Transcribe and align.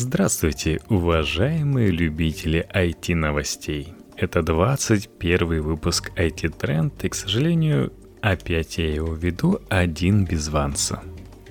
Здравствуйте, 0.00 0.78
уважаемые 0.88 1.90
любители 1.90 2.64
IT-новостей. 2.72 3.94
Это 4.16 4.42
21 4.42 5.60
выпуск 5.60 6.12
IT-тренд, 6.14 7.04
и, 7.04 7.08
к 7.08 7.16
сожалению, 7.16 7.92
опять 8.22 8.78
я 8.78 8.94
его 8.94 9.12
веду 9.14 9.60
один 9.68 10.24
без 10.24 10.50
Ванса. 10.50 11.02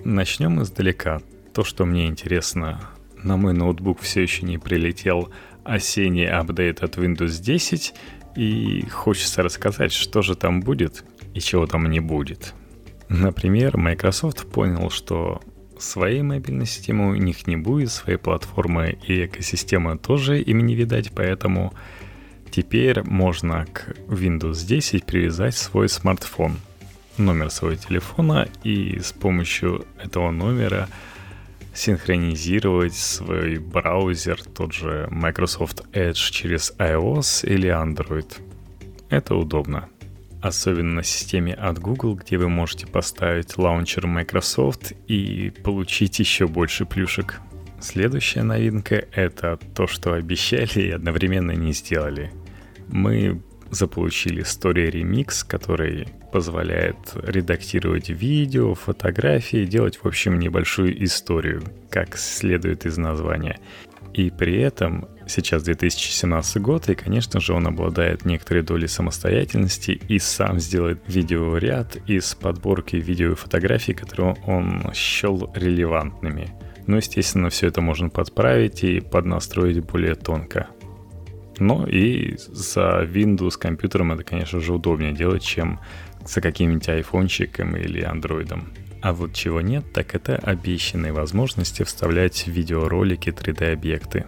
Начнем 0.05 0.61
издалека. 0.61 1.19
То, 1.53 1.65
что 1.65 1.83
мне 1.83 2.07
интересно, 2.07 2.79
на 3.21 3.35
мой 3.35 3.53
ноутбук 3.53 3.99
все 3.99 4.21
еще 4.21 4.45
не 4.45 4.57
прилетел 4.57 5.29
осенний 5.65 6.29
апдейт 6.29 6.83
от 6.83 6.97
Windows 6.97 7.41
10, 7.41 7.93
и 8.37 8.85
хочется 8.89 9.43
рассказать, 9.43 9.91
что 9.91 10.21
же 10.21 10.35
там 10.35 10.61
будет 10.61 11.03
и 11.33 11.41
чего 11.41 11.67
там 11.67 11.89
не 11.89 11.99
будет. 11.99 12.53
Например, 13.09 13.75
Microsoft 13.75 14.49
понял, 14.49 14.89
что 14.89 15.41
Своей 15.79 16.21
мобильной 16.21 16.65
системы 16.65 17.09
у 17.09 17.15
них 17.15 17.47
не 17.47 17.55
будет, 17.55 17.91
своей 17.91 18.17
платформы 18.17 18.97
и 19.07 19.25
экосистемы 19.25 19.97
тоже 19.97 20.41
им 20.41 20.65
не 20.65 20.75
видать, 20.75 21.11
поэтому 21.13 21.73
теперь 22.49 23.03
можно 23.03 23.65
к 23.65 23.95
Windows 24.07 24.65
10 24.65 25.05
привязать 25.05 25.55
свой 25.55 25.87
смартфон, 25.89 26.57
номер 27.17 27.49
своего 27.51 27.75
телефона 27.75 28.47
и 28.63 28.99
с 28.99 29.11
помощью 29.11 29.85
этого 30.03 30.31
номера 30.31 30.87
синхронизировать 31.73 32.95
свой 32.95 33.59
браузер, 33.59 34.43
тот 34.43 34.73
же 34.73 35.07
Microsoft 35.11 35.83
Edge 35.93 36.31
через 36.31 36.73
iOS 36.79 37.47
или 37.47 37.69
Android. 37.69 38.31
Это 39.09 39.35
удобно 39.35 39.87
особенно 40.47 40.95
на 40.95 41.03
системе 41.03 41.53
от 41.53 41.79
Google, 41.79 42.15
где 42.15 42.37
вы 42.37 42.49
можете 42.49 42.87
поставить 42.87 43.57
лаунчер 43.57 44.07
Microsoft 44.07 44.93
и 45.07 45.51
получить 45.63 46.19
еще 46.19 46.47
больше 46.47 46.85
плюшек. 46.85 47.41
Следующая 47.79 48.43
новинка— 48.43 48.95
это 49.11 49.59
то, 49.75 49.87
что 49.87 50.13
обещали 50.13 50.87
и 50.87 50.91
одновременно 50.91 51.51
не 51.51 51.73
сделали. 51.73 52.31
Мы 52.87 53.41
заполучили 53.69 54.43
Story 54.43 54.91
Remix, 54.91 55.45
который 55.47 56.07
позволяет 56.31 56.97
редактировать 57.15 58.09
видео, 58.09 58.73
фотографии, 58.73 59.65
делать, 59.65 59.97
в 59.97 60.05
общем, 60.07 60.39
небольшую 60.39 61.03
историю, 61.03 61.63
как 61.89 62.17
следует 62.17 62.85
из 62.85 62.97
названия. 62.97 63.59
И 64.17 64.31
при 64.31 64.59
этом 64.59 65.07
сейчас 65.27 65.61
2017 65.61 66.59
год, 66.59 66.89
и, 66.89 66.95
конечно 66.95 67.39
же, 67.39 67.53
он 67.53 67.67
обладает 67.67 68.25
некоторой 68.25 68.63
долей 68.63 68.87
самостоятельности 68.87 69.91
и 69.91 70.17
сам 70.17 70.59
сделает 70.59 71.03
видеоряд 71.07 71.97
из 72.07 72.33
подборки 72.33 72.95
видео 72.95 73.33
и 73.33 73.35
фотографий, 73.35 73.93
которые 73.93 74.35
он 74.47 74.91
счел 74.95 75.51
релевантными. 75.53 76.49
Но, 76.87 76.97
естественно, 76.97 77.51
все 77.51 77.67
это 77.67 77.81
можно 77.81 78.09
подправить 78.09 78.83
и 78.83 79.01
поднастроить 79.01 79.85
более 79.85 80.15
тонко. 80.15 80.67
Но 81.59 81.85
и 81.85 82.37
за 82.37 83.03
Windows 83.03 83.55
компьютером 83.59 84.13
это, 84.13 84.23
конечно 84.23 84.59
же, 84.59 84.73
удобнее 84.73 85.13
делать, 85.13 85.43
чем 85.43 85.79
за 86.25 86.41
каким-нибудь 86.41 86.89
айфончиком 86.89 87.75
или 87.75 88.01
андроидом. 88.01 88.73
А 89.01 89.13
вот 89.13 89.33
чего 89.33 89.61
нет, 89.61 89.93
так 89.93 90.15
это 90.15 90.35
обещанные 90.37 91.13
возможности 91.13 91.83
вставлять 91.83 92.45
в 92.45 92.51
видеоролики 92.51 93.29
3D-объекты. 93.29 94.25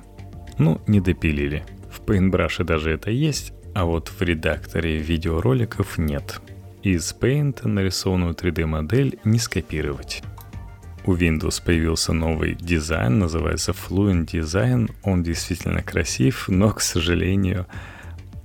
Ну, 0.58 0.82
не 0.88 1.00
допилили. 1.00 1.64
В 1.92 2.02
Paintbrush 2.02 2.64
даже 2.64 2.92
это 2.92 3.10
есть, 3.10 3.54
а 3.74 3.86
вот 3.86 4.10
в 4.10 4.22
редакторе 4.22 4.98
видеороликов 4.98 5.98
нет. 5.98 6.42
Из 6.84 7.16
Paint 7.20 7.68
нарисованную 7.68 8.34
3D-модель 8.34 9.20
не 9.24 9.40
скопировать. 9.40 10.24
У 11.06 11.16
Windows 11.16 11.64
появился 11.64 12.14
новый 12.14 12.56
дизайн, 12.56 13.20
называется 13.20 13.72
Fluent 13.72 14.28
Design. 14.28 14.92
Он 15.04 15.24
действительно 15.24 15.82
красив, 15.82 16.48
но, 16.48 16.72
к 16.72 16.82
сожалению, 16.82 17.66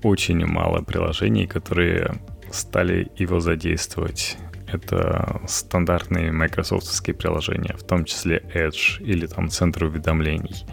очень 0.02 0.46
мало 0.46 0.82
приложений, 0.82 1.46
которые 1.48 2.14
стали 2.50 3.10
его 3.18 3.40
задействовать 3.40 4.38
это 4.66 5.40
стандартные 5.46 6.32
майкрософтовские 6.32 7.14
приложения, 7.14 7.74
в 7.76 7.84
том 7.84 8.04
числе 8.04 8.42
Edge 8.54 9.02
или 9.02 9.26
там 9.26 9.48
центр 9.48 9.84
уведомлений. 9.84 10.64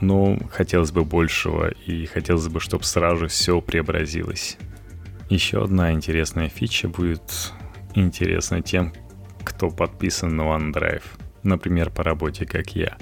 Но 0.00 0.38
хотелось 0.50 0.92
бы 0.92 1.04
большего, 1.04 1.68
и 1.70 2.06
хотелось 2.06 2.48
бы, 2.48 2.60
чтобы 2.60 2.84
сразу 2.84 3.28
все 3.28 3.60
преобразилось. 3.60 4.58
Еще 5.30 5.64
одна 5.64 5.92
интересная 5.92 6.48
фича 6.48 6.88
будет 6.88 7.52
интересна 7.94 8.60
тем, 8.60 8.92
кто 9.42 9.70
подписан 9.70 10.36
на 10.36 10.42
OneDrive, 10.42 11.02
например, 11.42 11.90
по 11.90 12.04
работе, 12.04 12.44
как 12.44 12.76
я. 12.76 12.96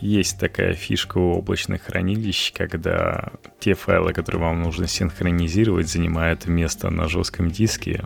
Есть 0.00 0.40
такая 0.40 0.72
фишка 0.72 1.18
у 1.18 1.34
облачных 1.34 1.82
хранилищ, 1.82 2.52
когда 2.54 3.32
те 3.58 3.74
файлы, 3.74 4.14
которые 4.14 4.40
вам 4.40 4.62
нужно 4.62 4.86
синхронизировать, 4.86 5.88
занимают 5.88 6.46
место 6.46 6.88
на 6.88 7.06
жестком 7.06 7.50
диске, 7.50 8.02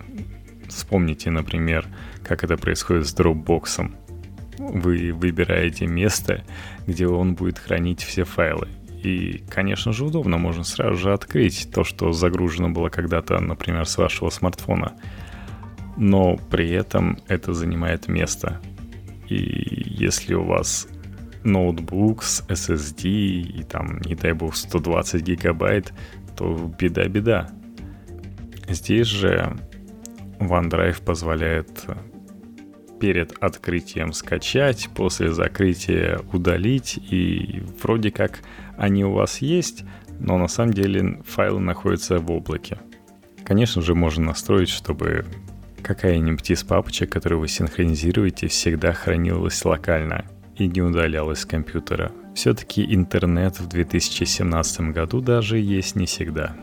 Вспомните, 0.68 1.30
например, 1.30 1.86
как 2.22 2.44
это 2.44 2.56
происходит 2.56 3.06
с 3.06 3.14
Dropbox. 3.14 3.92
Вы 4.58 5.12
выбираете 5.12 5.86
место, 5.86 6.44
где 6.86 7.06
он 7.06 7.34
будет 7.34 7.58
хранить 7.58 8.02
все 8.02 8.24
файлы. 8.24 8.68
И, 9.02 9.44
конечно 9.50 9.92
же, 9.92 10.06
удобно, 10.06 10.38
можно 10.38 10.64
сразу 10.64 10.96
же 10.96 11.12
открыть 11.12 11.68
то, 11.72 11.84
что 11.84 12.12
загружено 12.12 12.70
было 12.70 12.88
когда-то, 12.88 13.38
например, 13.38 13.86
с 13.86 13.98
вашего 13.98 14.30
смартфона. 14.30 14.94
Но 15.96 16.36
при 16.50 16.70
этом 16.70 17.18
это 17.28 17.52
занимает 17.52 18.08
место. 18.08 18.60
И 19.28 19.36
если 19.86 20.34
у 20.34 20.44
вас 20.44 20.88
ноутбук 21.44 22.22
с 22.22 22.42
SSD 22.48 23.08
и 23.08 23.62
там, 23.62 24.00
не 24.00 24.14
дай 24.14 24.32
бог, 24.32 24.56
120 24.56 25.22
гигабайт, 25.22 25.92
то 26.36 26.72
беда-беда. 26.78 27.50
Здесь 28.68 29.06
же 29.06 29.56
OneDrive 30.50 31.02
позволяет 31.02 31.86
перед 33.00 33.32
открытием 33.40 34.12
скачать, 34.12 34.88
после 34.94 35.32
закрытия 35.32 36.20
удалить, 36.32 36.98
и 37.10 37.62
вроде 37.82 38.10
как 38.10 38.40
они 38.76 39.04
у 39.04 39.12
вас 39.12 39.38
есть, 39.38 39.84
но 40.20 40.38
на 40.38 40.48
самом 40.48 40.72
деле 40.72 41.22
файлы 41.26 41.60
находятся 41.60 42.18
в 42.18 42.30
облаке. 42.30 42.78
Конечно 43.44 43.82
же, 43.82 43.94
можно 43.94 44.26
настроить, 44.26 44.70
чтобы 44.70 45.26
какая-нибудь 45.82 46.50
из 46.50 46.64
папочек, 46.64 47.10
которую 47.12 47.40
вы 47.40 47.48
синхронизируете, 47.48 48.48
всегда 48.48 48.92
хранилась 48.92 49.64
локально 49.64 50.24
и 50.56 50.66
не 50.66 50.80
удалялась 50.80 51.40
с 51.40 51.46
компьютера. 51.46 52.10
Все-таки 52.34 52.82
интернет 52.94 53.60
в 53.60 53.68
2017 53.68 54.80
году 54.92 55.20
даже 55.20 55.58
есть 55.58 55.94
не 55.94 56.06
всегда. 56.06 56.56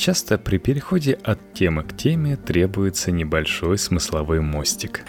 Часто 0.00 0.38
при 0.38 0.56
переходе 0.56 1.12
от 1.12 1.52
темы 1.52 1.82
к 1.82 1.94
теме 1.94 2.38
требуется 2.38 3.10
небольшой 3.12 3.76
смысловой 3.76 4.40
мостик. 4.40 5.04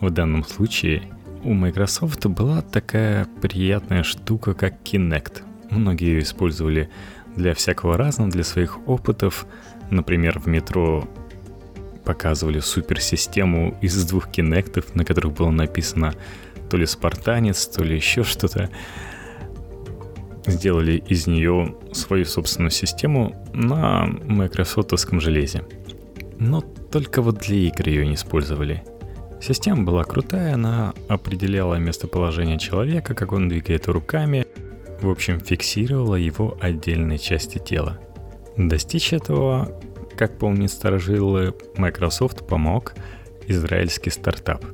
В 0.00 0.08
данном 0.08 0.42
случае 0.42 1.02
у 1.44 1.52
Microsoft 1.52 2.24
была 2.24 2.62
такая 2.62 3.26
приятная 3.42 4.02
штука, 4.02 4.54
как 4.54 4.76
Kinect. 4.84 5.42
Многие 5.68 6.14
ее 6.14 6.22
использовали 6.22 6.88
для 7.36 7.52
всякого 7.52 7.98
разного, 7.98 8.30
для 8.30 8.42
своих 8.42 8.78
опытов. 8.88 9.44
Например, 9.90 10.38
в 10.38 10.46
метро 10.46 11.06
показывали 12.02 12.60
суперсистему 12.60 13.76
из 13.82 14.02
двух 14.06 14.30
кинектов, 14.30 14.94
на 14.94 15.04
которых 15.04 15.34
было 15.34 15.50
написано 15.50 16.14
то 16.70 16.78
ли 16.78 16.86
спартанец, 16.86 17.66
то 17.66 17.84
ли 17.84 17.96
еще 17.96 18.24
что-то 18.24 18.70
сделали 20.46 21.02
из 21.08 21.26
нее 21.26 21.74
свою 21.92 22.24
собственную 22.24 22.70
систему 22.70 23.34
на 23.52 24.06
майкрософтовском 24.06 25.20
железе. 25.20 25.64
Но 26.38 26.60
только 26.60 27.22
вот 27.22 27.38
для 27.38 27.56
игр 27.56 27.88
ее 27.88 28.06
не 28.06 28.14
использовали. 28.14 28.82
Система 29.40 29.84
была 29.84 30.04
крутая, 30.04 30.54
она 30.54 30.94
определяла 31.08 31.76
местоположение 31.76 32.58
человека, 32.58 33.14
как 33.14 33.32
он 33.32 33.48
двигает 33.48 33.88
руками, 33.88 34.46
в 35.00 35.08
общем, 35.10 35.40
фиксировала 35.40 36.14
его 36.14 36.56
отдельные 36.60 37.18
части 37.18 37.58
тела. 37.58 37.98
Достичь 38.56 39.12
этого, 39.12 39.80
как 40.16 40.38
помнит 40.38 40.70
старожилы, 40.70 41.54
Microsoft 41.76 42.46
помог 42.46 42.94
израильский 43.48 44.10
стартап. 44.10 44.64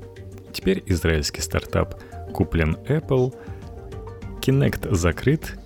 Теперь 0.53 0.82
израильский 0.87 1.41
стартап 1.41 2.03
куплен 2.35 2.76
Apple– 2.88 3.35
Kinect 4.49 4.94
закрыт, 4.94 5.58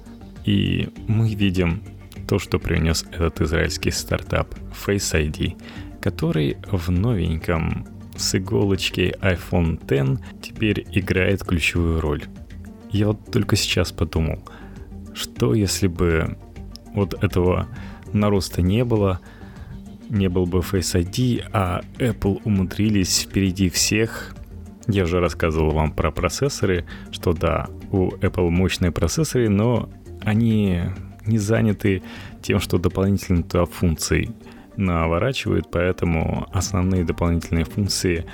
и 0.45 0.89
мы 1.09 1.35
видим 1.35 1.83
то, 2.29 2.39
что 2.39 2.59
принес 2.59 3.05
этот 3.13 3.41
израильский 3.43 3.91
стартап 3.91 4.55
Face 4.87 5.13
ID, 5.13 5.57
который 6.01 6.57
в 6.71 6.91
новеньком 6.91 7.87
с 8.17 8.35
иголочки 8.35 9.15
iPhone 9.21 9.79
X 9.85 10.23
теперь 10.41 10.87
играет 10.93 11.45
ключевую 11.45 12.01
роль. 12.01 12.25
Я 12.91 13.09
вот 13.09 13.31
только 13.31 13.57
сейчас 13.57 13.93
подумал, 13.93 14.43
что 15.15 15.55
если 15.55 15.87
бы 15.87 16.37
вот 16.95 17.23
этого 17.23 17.69
нароста 18.13 18.63
не 18.63 18.85
было, 18.85 19.21
не 20.09 20.29
был 20.29 20.47
бы 20.47 20.59
Face 20.59 21.01
ID, 21.01 21.45
а 21.53 21.81
Apple 21.99 22.43
умудрились 22.45 23.23
впереди 23.23 23.71
всех. 23.71 24.35
Я 24.89 25.05
уже 25.05 25.21
рассказывал 25.21 25.71
вам 25.71 25.93
про 25.93 26.11
процессоры, 26.11 26.85
что 27.13 27.33
да, 27.33 27.69
у 27.91 28.11
Apple 28.17 28.51
мощные 28.51 28.91
процессоры, 28.91 29.49
но 29.49 29.89
они 30.25 30.81
не 31.27 31.39
заняты 31.39 32.03
тем, 32.43 32.61
что 32.61 32.79
дополнительные 32.79 33.45
туда 33.45 33.65
функции 33.67 34.31
наворачивают, 34.77 35.71
поэтому 35.71 36.49
основные 36.53 37.05
дополнительные 37.05 37.65
функции 37.65 38.25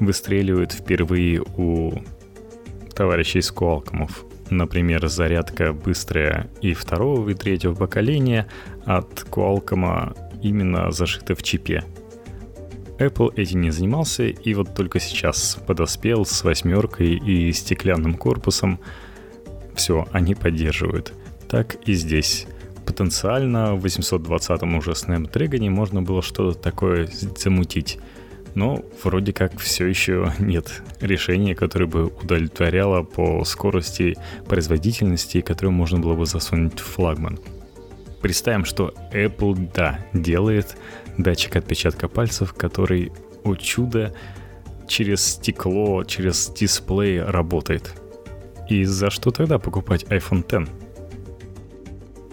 выстреливают 0.00 0.72
впервые 0.72 1.42
у 1.56 1.92
товарищей 2.94 3.38
Qualcomm. 3.40 4.10
Например, 4.50 5.06
зарядка 5.08 5.72
быстрая 5.72 6.50
и 6.60 6.74
второго, 6.74 7.30
и 7.30 7.34
третьего 7.34 7.74
поколения 7.74 8.46
от 8.84 9.24
Qualcomm 9.30 10.16
именно 10.42 10.90
зашита 10.90 11.34
в 11.34 11.42
чипе. 11.42 11.84
Apple 12.98 13.34
этим 13.36 13.62
не 13.62 13.70
занимался, 13.70 14.24
и 14.24 14.54
вот 14.54 14.74
только 14.74 15.00
сейчас 15.00 15.58
подоспел 15.66 16.24
с 16.24 16.44
восьмеркой 16.44 17.16
и 17.16 17.50
стеклянным 17.52 18.14
корпусом. 18.14 18.78
Все, 19.74 20.06
они 20.12 20.34
поддерживают. 20.34 21.12
Так 21.48 21.76
и 21.86 21.94
здесь. 21.94 22.46
Потенциально 22.86 23.74
в 23.74 23.80
820 23.82 24.62
уже 24.62 24.92
Snapdragon 24.92 25.68
можно 25.70 26.02
было 26.02 26.22
что-то 26.22 26.58
такое 26.58 27.08
замутить. 27.36 27.98
Но 28.54 28.84
вроде 29.02 29.32
как 29.32 29.58
все 29.58 29.86
еще 29.86 30.32
нет 30.38 30.82
решения, 31.00 31.54
которое 31.54 31.86
бы 31.86 32.06
удовлетворяло 32.06 33.02
по 33.02 33.44
скорости, 33.44 34.16
производительности, 34.46 35.40
которое 35.40 35.70
можно 35.70 35.98
было 36.00 36.14
бы 36.14 36.26
засунуть 36.26 36.78
в 36.80 36.84
флагман. 36.84 37.38
Представим, 38.20 38.64
что 38.64 38.94
Apple, 39.12 39.70
да, 39.74 39.98
делает 40.12 40.76
датчик 41.18 41.56
отпечатка 41.56 42.08
пальцев, 42.08 42.52
который, 42.52 43.10
о 43.42 43.56
чудо, 43.56 44.14
через 44.86 45.24
стекло, 45.24 46.04
через 46.04 46.48
дисплей 46.50 47.22
работает. 47.22 47.94
И 48.72 48.84
за 48.84 49.10
что 49.10 49.30
тогда 49.30 49.58
покупать 49.58 50.04
iPhone 50.04 50.40
X? 50.40 50.70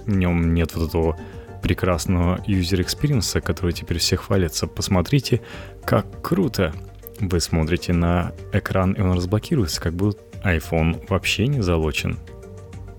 В 0.05 0.09
нем 0.09 0.53
нет 0.53 0.73
вот 0.73 0.87
этого 0.87 1.19
прекрасного 1.61 2.37
user 2.47 2.79
experience, 2.79 3.41
который 3.41 3.73
теперь 3.73 3.97
все 3.97 4.15
хвалятся. 4.15 4.65
Посмотрите, 4.65 5.41
как 5.83 6.21
круто! 6.21 6.73
Вы 7.19 7.41
смотрите 7.41 7.91
на 7.91 8.31
экран, 8.53 8.93
и 8.93 9.01
он 9.01 9.17
разблокируется, 9.17 9.81
как 9.81 9.95
будто 9.95 10.21
iPhone 10.45 11.05
вообще 11.09 11.47
не 11.47 11.59
залочен. 11.59 12.17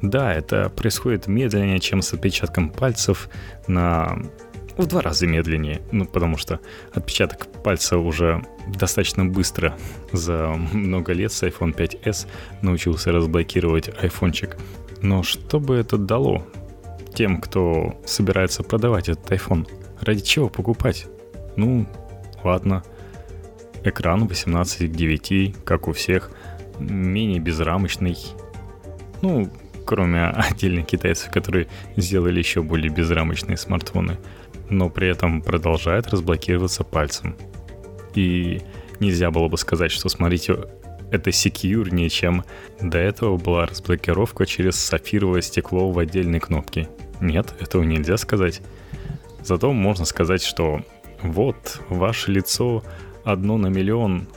Да, 0.02 0.34
это 0.34 0.69
происходит 0.69 1.26
медленнее, 1.26 1.81
чем 1.81 2.02
с 2.02 2.12
отпечатком 2.12 2.69
пальцев 2.69 3.31
на 3.66 4.19
в 4.80 4.86
два 4.86 5.02
раза 5.02 5.26
медленнее, 5.26 5.82
ну, 5.92 6.06
потому 6.06 6.36
что 6.36 6.60
отпечаток 6.92 7.46
пальца 7.62 7.98
уже 7.98 8.44
достаточно 8.66 9.24
быстро 9.24 9.76
за 10.12 10.48
много 10.72 11.12
лет 11.12 11.32
с 11.32 11.42
iPhone 11.42 11.74
5s 11.74 12.26
научился 12.62 13.12
разблокировать 13.12 13.90
айфончик. 14.02 14.56
Но 15.02 15.22
что 15.22 15.60
бы 15.60 15.76
это 15.76 15.96
дало 15.96 16.46
тем, 17.14 17.40
кто 17.40 18.00
собирается 18.04 18.62
продавать 18.62 19.08
этот 19.08 19.30
iPhone? 19.30 19.68
Ради 20.00 20.22
чего 20.22 20.48
покупать? 20.48 21.06
Ну, 21.56 21.86
ладно. 22.44 22.82
Экран 23.82 24.26
18 24.26 24.92
к 24.92 24.94
9, 24.94 25.64
как 25.64 25.88
у 25.88 25.92
всех, 25.92 26.30
менее 26.78 27.40
безрамочный. 27.40 28.16
Ну, 29.22 29.50
кроме 29.86 30.26
отдельных 30.26 30.86
китайцев, 30.86 31.30
которые 31.30 31.66
сделали 31.96 32.38
еще 32.38 32.62
более 32.62 32.90
безрамочные 32.90 33.56
смартфоны, 33.56 34.18
но 34.70 34.88
при 34.88 35.08
этом 35.08 35.43
продолжает 35.43 36.08
разблокироваться 36.08 36.84
пальцем. 36.84 37.37
И 38.14 38.62
нельзя 39.00 39.31
было 39.31 39.49
бы 39.49 39.58
сказать, 39.58 39.90
что, 39.90 40.08
смотрите, 40.08 40.56
это 41.11 41.32
секьюрнее, 41.32 42.08
чем 42.08 42.44
до 42.81 42.99
этого 42.99 43.37
была 43.37 43.67
разблокировка 43.67 44.46
через 44.46 44.76
сапфировое 44.76 45.43
стекло 45.43 45.90
в 45.90 45.99
отдельной 45.99 46.40
кнопке. 46.40 46.88
Нет, 47.20 47.55
этого 47.61 47.82
нельзя 47.82 48.17
сказать. 48.17 48.62
Зато 49.43 49.72
можно 49.72 50.05
сказать, 50.05 50.43
что 50.43 50.81
вот, 51.23 51.81
ваше 51.88 52.32
лицо 52.32 52.82
одно 53.25 53.58
на 53.58 53.66
миллион, 53.66 54.28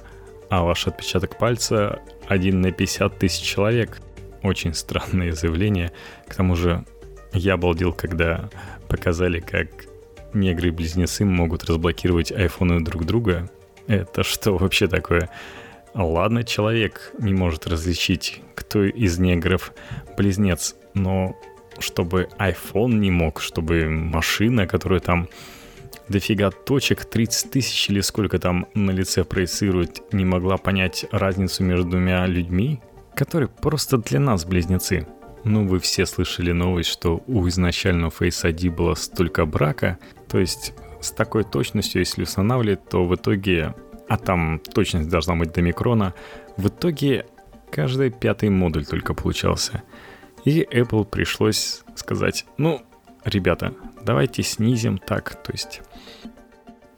а 0.49 0.63
ваш 0.63 0.87
отпечаток 0.87 1.37
пальца 1.37 2.01
один 2.27 2.61
на 2.61 2.71
50 2.71 3.17
тысяч 3.17 3.43
человек– 3.43 4.01
очень 4.43 4.73
странное 4.73 5.31
заявление. 5.31 5.91
К 6.27 6.35
тому 6.35 6.55
же 6.55 6.85
я 7.33 7.53
обалдел, 7.53 7.93
когда 7.93 8.49
показали, 8.87 9.39
как 9.39 9.69
негры-близнецы 10.33 11.25
могут 11.25 11.63
разблокировать 11.65 12.31
айфоны 12.31 12.83
друг 12.83 13.05
друга. 13.05 13.49
Это 13.87 14.23
что 14.23 14.57
вообще 14.57 14.87
такое? 14.87 15.29
Ладно, 15.93 16.43
человек 16.43 17.11
не 17.19 17.33
может 17.33 17.67
различить, 17.67 18.41
кто 18.55 18.83
из 18.83 19.19
негров 19.19 19.73
близнец, 20.17 20.75
но 20.93 21.35
чтобы 21.79 22.29
iPhone 22.39 22.93
не 22.93 23.11
мог, 23.11 23.41
чтобы 23.41 23.87
машина, 23.87 24.67
которая 24.67 24.99
там 24.99 25.27
дофига 26.07 26.51
точек, 26.51 27.05
30 27.05 27.51
тысяч 27.51 27.89
или 27.89 28.01
сколько 28.01 28.39
там 28.39 28.67
на 28.73 28.91
лице 28.91 29.23
проецирует, 29.23 30.01
не 30.11 30.25
могла 30.25 30.57
понять 30.57 31.05
разницу 31.11 31.63
между 31.63 31.89
двумя 31.91 32.25
людьми, 32.25 32.81
которые 33.15 33.49
просто 33.49 33.97
для 33.97 34.19
нас 34.19 34.45
близнецы. 34.45 35.07
Ну, 35.43 35.67
вы 35.67 35.79
все 35.79 36.05
слышали 36.05 36.51
новость, 36.51 36.89
что 36.89 37.21
у 37.27 37.47
изначального 37.49 38.09
Face 38.09 38.43
ID 38.43 38.69
было 38.71 38.95
столько 38.95 39.45
брака, 39.45 39.99
то 40.29 40.39
есть 40.39 40.73
с 41.01 41.11
такой 41.11 41.43
точностью, 41.43 41.99
если 41.99 42.23
устанавливать, 42.23 42.87
то 42.87 43.05
в 43.05 43.13
итоге, 43.13 43.75
а 44.07 44.17
там 44.17 44.59
точность 44.59 45.09
должна 45.09 45.35
быть 45.35 45.51
до 45.51 45.61
микрона, 45.61 46.13
в 46.55 46.69
итоге 46.69 47.25
каждый 47.71 48.09
пятый 48.09 48.49
модуль 48.49 48.85
только 48.85 49.13
получался. 49.13 49.83
И 50.45 50.61
Apple 50.61 51.05
пришлось 51.05 51.83
сказать, 51.95 52.45
ну, 52.57 52.81
ребята, 53.25 53.73
давайте 54.01 54.43
снизим 54.43 54.97
так, 54.97 55.43
то 55.43 55.51
есть... 55.51 55.81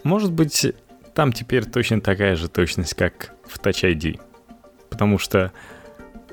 Может 0.03 0.31
быть, 0.31 0.67
там 1.15 1.33
теперь 1.33 1.65
точно 1.65 1.99
такая 1.99 2.35
же 2.35 2.47
точность, 2.47 2.93
как 2.93 3.33
в 3.47 3.59
Touch 3.59 3.91
ID. 3.91 4.19
Потому 4.91 5.17
что 5.17 5.51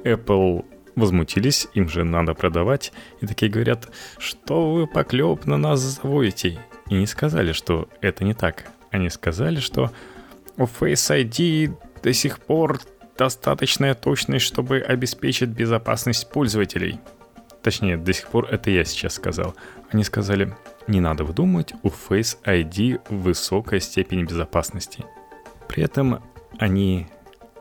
Apple 0.04 0.66
возмутились, 0.94 1.68
им 1.74 1.88
же 1.88 2.04
надо 2.04 2.34
продавать, 2.34 2.92
и 3.20 3.26
такие 3.26 3.50
говорят, 3.50 3.88
что 4.18 4.72
вы 4.72 4.86
поклеп 4.86 5.46
на 5.46 5.56
нас 5.56 5.80
заводите. 5.80 6.58
И 6.88 6.94
не 6.94 7.06
сказали, 7.06 7.52
что 7.52 7.88
это 8.00 8.24
не 8.24 8.34
так. 8.34 8.66
Они 8.90 9.08
сказали, 9.08 9.60
что 9.60 9.90
у 10.56 10.64
Face 10.64 11.10
ID 11.10 11.74
до 12.02 12.12
сих 12.12 12.40
пор 12.40 12.80
достаточная 13.16 13.94
точность, 13.94 14.44
чтобы 14.44 14.78
обеспечить 14.80 15.50
безопасность 15.50 16.30
пользователей. 16.30 16.98
Точнее, 17.62 17.96
до 17.96 18.12
сих 18.12 18.28
пор 18.28 18.46
это 18.50 18.70
я 18.70 18.84
сейчас 18.84 19.14
сказал. 19.14 19.54
Они 19.90 20.02
сказали, 20.04 20.54
не 20.88 21.00
надо 21.00 21.24
выдумывать, 21.24 21.74
у 21.82 21.88
Face 21.88 22.36
ID 22.44 23.00
высокая 23.08 23.80
степень 23.80 24.24
безопасности. 24.24 25.04
При 25.68 25.84
этом 25.84 26.22
они 26.58 27.06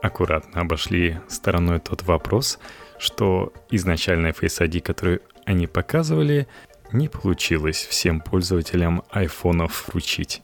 аккуратно 0.02 0.62
обошли 0.62 1.20
стороной 1.28 1.80
тот 1.80 2.04
вопрос, 2.04 2.60
что 3.02 3.52
изначальная 3.72 4.32
Face 4.32 4.62
ID, 4.62 4.80
которую 4.82 5.22
они 5.46 5.66
показывали, 5.66 6.48
не 6.92 7.08
получилось 7.08 7.84
всем 7.90 8.22
пользователям 8.22 9.04
айфонов 9.10 9.88
вручить. 9.88 10.44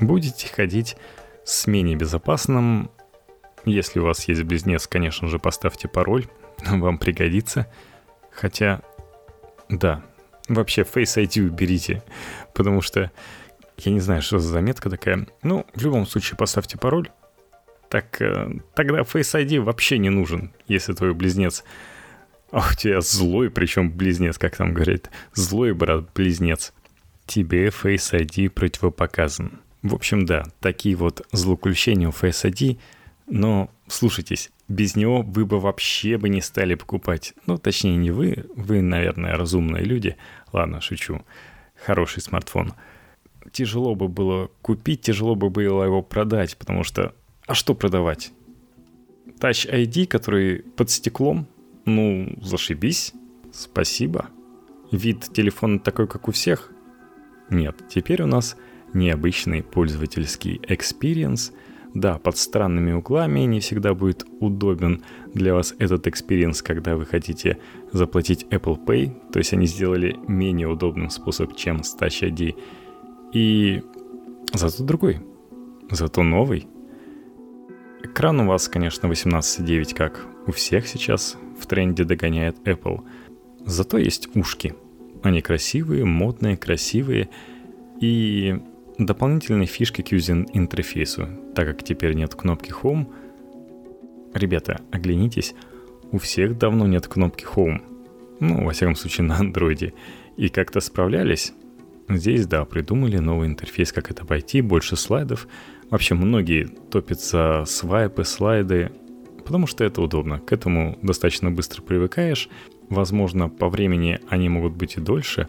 Будете 0.00 0.48
ходить 0.48 0.96
с 1.44 1.68
менее 1.68 1.94
безопасным. 1.94 2.90
Если 3.64 4.00
у 4.00 4.04
вас 4.04 4.26
есть 4.26 4.42
близнец, 4.42 4.88
конечно 4.88 5.28
же, 5.28 5.38
поставьте 5.38 5.86
пароль, 5.86 6.26
вам 6.66 6.98
пригодится. 6.98 7.68
Хотя, 8.32 8.82
да, 9.68 10.02
вообще 10.48 10.82
Face 10.82 11.22
ID 11.22 11.46
уберите, 11.46 12.02
потому 12.54 12.80
что 12.80 13.12
я 13.78 13.92
не 13.92 14.00
знаю, 14.00 14.20
что 14.20 14.40
за 14.40 14.48
заметка 14.48 14.90
такая. 14.90 15.28
Ну, 15.42 15.64
в 15.74 15.82
любом 15.82 16.06
случае 16.06 16.36
поставьте 16.36 16.76
пароль, 16.76 17.08
так 17.94 18.20
э, 18.20 18.50
тогда 18.74 19.02
Face 19.02 19.40
ID 19.40 19.60
вообще 19.60 19.98
не 19.98 20.10
нужен, 20.10 20.52
если 20.66 20.94
твой 20.94 21.14
близнец 21.14 21.62
а 22.50 22.68
у 22.70 22.74
тебя 22.74 23.00
злой, 23.00 23.50
причем 23.50 23.88
близнец, 23.88 24.36
как 24.36 24.56
там 24.56 24.74
говорят, 24.74 25.10
злой 25.32 25.74
брат-близнец. 25.74 26.72
Тебе 27.24 27.68
Face 27.68 28.12
ID 28.12 28.50
противопоказан. 28.50 29.60
В 29.82 29.94
общем, 29.94 30.26
да, 30.26 30.44
такие 30.58 30.96
вот 30.96 31.24
злоключения 31.30 32.08
у 32.08 32.12
Face 32.12 32.48
ID, 32.48 32.80
но 33.28 33.70
слушайтесь, 33.86 34.50
без 34.66 34.96
него 34.96 35.22
вы 35.22 35.46
бы 35.46 35.60
вообще 35.60 36.18
бы 36.18 36.28
не 36.28 36.40
стали 36.40 36.74
покупать. 36.74 37.34
Ну, 37.46 37.58
точнее, 37.58 37.96
не 37.96 38.10
вы, 38.10 38.46
вы, 38.56 38.82
наверное, 38.82 39.36
разумные 39.36 39.84
люди. 39.84 40.16
Ладно, 40.52 40.80
шучу. 40.80 41.24
Хороший 41.84 42.22
смартфон. 42.22 42.74
Тяжело 43.52 43.94
бы 43.94 44.08
было 44.08 44.48
купить, 44.62 45.02
тяжело 45.02 45.34
бы 45.36 45.48
было 45.48 45.84
его 45.84 46.02
продать, 46.02 46.56
потому 46.56 46.82
что 46.82 47.14
а 47.46 47.54
что 47.54 47.74
продавать? 47.74 48.32
Touch 49.38 49.70
ID, 49.70 50.06
который 50.06 50.62
под 50.76 50.90
стеклом? 50.90 51.46
Ну, 51.84 52.38
зашибись. 52.40 53.12
Спасибо. 53.52 54.28
Вид 54.90 55.28
телефона 55.32 55.78
такой, 55.78 56.06
как 56.06 56.28
у 56.28 56.32
всех? 56.32 56.72
Нет, 57.50 57.76
теперь 57.88 58.22
у 58.22 58.26
нас 58.26 58.56
необычный 58.94 59.62
пользовательский 59.62 60.60
experience, 60.68 61.52
Да, 61.94 62.18
под 62.18 62.36
странными 62.36 62.92
углами 62.92 63.40
не 63.40 63.60
всегда 63.60 63.94
будет 63.94 64.24
удобен 64.40 65.04
для 65.32 65.54
вас 65.54 65.74
этот 65.78 66.08
experience, 66.08 66.60
когда 66.60 66.96
вы 66.96 67.06
хотите 67.06 67.58
заплатить 67.92 68.46
Apple 68.50 68.84
Pay, 68.84 69.30
то 69.30 69.38
есть 69.38 69.52
они 69.52 69.66
сделали 69.66 70.16
менее 70.26 70.66
удобным 70.66 71.10
способ, 71.10 71.54
чем 71.54 71.84
с 71.84 71.96
Touch 71.96 72.28
ID. 72.28 72.56
И 73.32 73.82
зато 74.52 74.82
другой, 74.82 75.20
зато 75.90 76.24
новый. 76.24 76.66
Экран 78.04 78.38
у 78.40 78.46
вас, 78.46 78.68
конечно, 78.68 79.06
18.9, 79.06 79.94
как 79.94 80.26
у 80.46 80.52
всех 80.52 80.86
сейчас 80.86 81.38
в 81.58 81.66
тренде 81.66 82.04
догоняет 82.04 82.58
Apple. 82.68 83.00
Зато 83.64 83.96
есть 83.96 84.28
ушки. 84.36 84.74
Они 85.22 85.40
красивые, 85.40 86.04
модные, 86.04 86.58
красивые. 86.58 87.30
И 88.02 88.60
дополнительные 88.98 89.66
фишки 89.66 90.02
к 90.02 90.12
юзер-интерфейсу, 90.12 91.28
так 91.54 91.66
как 91.66 91.82
теперь 91.82 92.12
нет 92.12 92.34
кнопки 92.34 92.74
Home. 92.82 93.06
Ребята, 94.34 94.82
оглянитесь, 94.92 95.54
у 96.12 96.18
всех 96.18 96.58
давно 96.58 96.86
нет 96.86 97.08
кнопки 97.08 97.46
Home. 97.54 97.80
Ну, 98.38 98.66
во 98.66 98.72
всяком 98.72 98.96
случае, 98.96 99.26
на 99.26 99.38
андроиде. 99.38 99.94
И 100.36 100.50
как-то 100.50 100.80
справлялись. 100.80 101.54
Здесь, 102.08 102.46
да, 102.46 102.64
придумали 102.64 103.18
новый 103.18 103.48
интерфейс, 103.48 103.92
как 103.92 104.10
это 104.10 104.24
пойти, 104.24 104.60
больше 104.60 104.96
слайдов. 104.96 105.48
Вообще, 105.90 106.14
многие 106.14 106.64
топятся 106.90 107.64
свайпы, 107.66 108.24
слайды, 108.24 108.92
потому 109.44 109.66
что 109.66 109.84
это 109.84 110.02
удобно. 110.02 110.38
К 110.40 110.52
этому 110.52 110.98
достаточно 111.02 111.50
быстро 111.50 111.82
привыкаешь. 111.82 112.48
Возможно, 112.88 113.48
по 113.48 113.68
времени 113.68 114.20
они 114.28 114.48
могут 114.48 114.74
быть 114.74 114.96
и 114.96 115.00
дольше, 115.00 115.48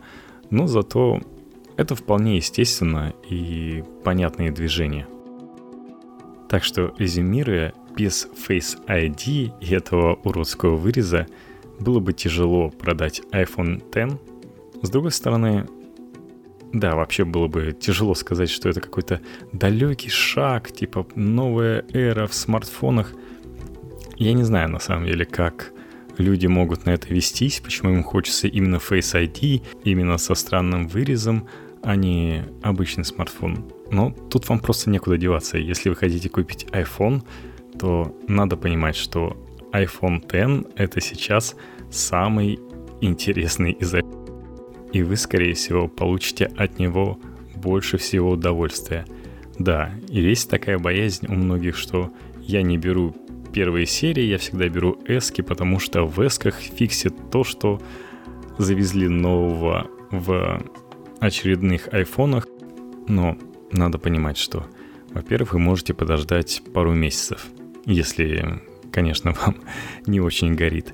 но 0.50 0.67
зато 0.67 1.21
это 1.77 1.95
вполне 1.95 2.38
естественно 2.38 3.13
и 3.29 3.83
понятные 4.03 4.51
движения. 4.51 5.07
Так 6.50 6.63
что, 6.63 6.93
резюмируя, 6.97 7.74
без 7.97 8.27
Face 8.47 8.77
ID 8.88 9.53
и 9.59 9.74
этого 9.74 10.15
уродского 10.24 10.75
выреза 10.75 11.27
было 11.79 12.00
бы 12.00 12.13
тяжело 12.13 12.69
продать 12.69 13.21
iPhone 13.31 13.81
X. 13.93 14.17
С 14.81 14.89
другой 14.89 15.12
стороны, 15.12 15.65
да, 16.79 16.96
вообще 16.96 17.24
было 17.24 17.48
бы 17.48 17.72
тяжело 17.72 18.15
сказать, 18.15 18.50
что 18.50 18.67
это 18.67 18.82
какой-то 18.82 19.22
далекий 19.53 20.10
шаг, 20.10 20.72
типа 20.72 21.08
новая 21.15 21.86
эра 21.94 22.27
в 22.27 22.34
смартфонах. 22.34 23.13
Я 24.17 24.34
не 24.34 24.44
знаю 24.44 24.70
на 24.70 24.79
самом 24.79 25.05
деле, 25.05 25.25
как 25.25 25.72
люди 26.17 26.48
могут 26.48 26.86
на 26.86 26.89
это 26.91 27.13
вестись, 27.13 27.62
почему 27.62 27.91
им 27.94 28.03
хочется 28.03 28.48
именно 28.48 28.75
Face 28.75 29.15
ID, 29.15 29.63
именно 29.86 30.17
со 30.17 30.36
странным 30.36 30.88
вырезом, 30.88 31.48
а 31.82 31.96
не 31.96 32.44
обычный 32.62 33.05
смартфон. 33.05 33.72
Но 33.89 34.12
тут 34.29 34.50
вам 34.50 34.60
просто 34.60 34.89
некуда 34.89 35.17
деваться. 35.17 35.58
Если 35.58 35.88
вы 35.88 35.96
хотите 35.96 36.27
купить 36.27 36.65
iPhone, 36.72 37.24
то 37.79 38.13
надо 38.27 38.58
понимать, 38.58 38.98
что 38.98 39.38
iPhone 39.72 40.20
X 40.24 40.67
это 40.75 41.00
сейчас 41.00 41.55
самый 41.89 42.60
интересный 43.00 43.72
из 43.72 43.94
и 44.95 45.03
вы, 45.03 45.17
скорее 45.17 45.55
всего, 45.55 45.89
получите 45.89 46.45
от 46.55 46.79
него 46.79 47.19
больше 47.53 47.97
всего 47.97 48.31
удовольствия. 48.31 49.05
Да, 49.59 49.91
и 50.07 50.21
есть 50.21 50.49
такая 50.49 50.79
боязнь 50.79 51.27
у 51.27 51.33
многих, 51.33 51.75
что 51.75 52.13
я 52.39 52.61
не 52.61 52.77
беру 52.77 53.13
первые 53.51 53.87
серии, 53.87 54.23
я 54.23 54.37
всегда 54.37 54.69
беру 54.69 54.97
эски, 55.05 55.41
потому 55.41 55.79
что 55.79 56.05
в 56.05 56.25
эсках 56.25 56.55
фиксит 56.55 57.13
то, 57.29 57.43
что 57.43 57.81
завезли 58.57 59.09
нового 59.09 59.91
в 60.11 60.63
очередных 61.19 61.93
айфонах, 61.93 62.47
но 63.09 63.37
надо 63.73 63.97
понимать, 63.97 64.37
что, 64.37 64.65
во-первых, 65.11 65.51
вы 65.51 65.59
можете 65.59 65.93
подождать 65.93 66.61
пару 66.73 66.93
месяцев, 66.93 67.47
если, 67.85 68.61
конечно, 68.93 69.33
вам 69.45 69.57
не 70.05 70.21
очень 70.21 70.55
горит. 70.55 70.93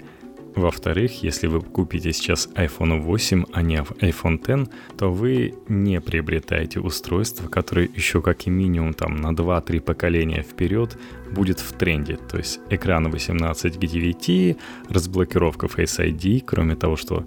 Во-вторых, 0.56 1.24
если 1.24 1.48
вы 1.48 1.62
купите 1.62 2.12
сейчас 2.12 2.50
iPhone 2.56 3.00
8, 3.00 3.46
а 3.54 3.62
не 3.62 3.78
iPhone 3.78 4.38
X, 4.38 4.70
то 4.98 5.12
вы 5.12 5.54
не 5.70 6.02
приобретаете 6.02 6.80
устройство, 6.82 7.48
которое 7.48 7.90
еще 7.96 8.22
как 8.22 8.48
и 8.48 8.50
минимум 8.50 8.94
там 8.94 9.16
на 9.16 9.32
2-3 9.32 9.80
поколения 9.80 10.44
вперед 10.44 10.98
будет 11.32 11.60
в 11.60 11.72
тренде. 11.74 12.18
То 12.18 12.38
есть 12.38 12.60
экран 12.70 13.10
18 13.10 13.78
к 13.78 13.80
9, 13.80 14.58
разблокировка 14.90 15.68
Face 15.68 16.06
ID, 16.06 16.44
кроме 16.46 16.76
того, 16.76 16.98
что 16.98 17.26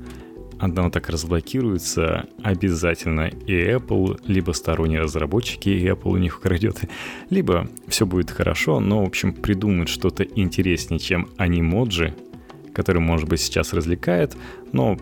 оно 0.58 0.90
так 0.90 1.08
разблокируется, 1.08 2.26
обязательно 2.42 3.28
и 3.28 3.52
Apple, 3.52 4.20
либо 4.26 4.52
сторонние 4.52 5.00
разработчики, 5.00 5.68
и 5.68 5.86
Apple 5.86 6.12
у 6.12 6.16
них 6.16 6.38
украдет, 6.38 6.80
либо 7.30 7.68
все 7.88 8.06
будет 8.06 8.30
хорошо, 8.30 8.80
но, 8.80 9.02
в 9.02 9.06
общем, 9.06 9.32
придумают 9.32 9.88
что-то 9.88 10.24
интереснее, 10.24 10.98
чем 10.98 11.28
анимоджи, 11.36 12.14
который, 12.74 13.00
может 13.00 13.28
быть, 13.28 13.40
сейчас 13.40 13.72
развлекает, 13.72 14.36
но 14.72 14.98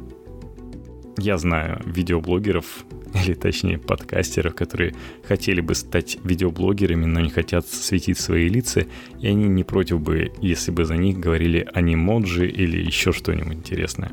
я 1.18 1.38
знаю 1.38 1.82
видеоблогеров, 1.84 2.84
или 3.24 3.34
точнее 3.34 3.78
подкастеров, 3.78 4.54
которые 4.54 4.94
хотели 5.24 5.60
бы 5.60 5.74
стать 5.74 6.18
видеоблогерами, 6.24 7.04
но 7.04 7.20
не 7.20 7.30
хотят 7.30 7.66
светить 7.66 8.18
свои 8.18 8.48
лица, 8.48 8.86
и 9.20 9.26
они 9.26 9.48
не 9.48 9.64
против 9.64 10.00
бы, 10.00 10.32
если 10.40 10.70
бы 10.70 10.84
за 10.84 10.96
них 10.96 11.18
говорили 11.18 11.68
анимоджи 11.74 12.48
или 12.48 12.78
еще 12.82 13.12
что-нибудь 13.12 13.54
интересное. 13.54 14.12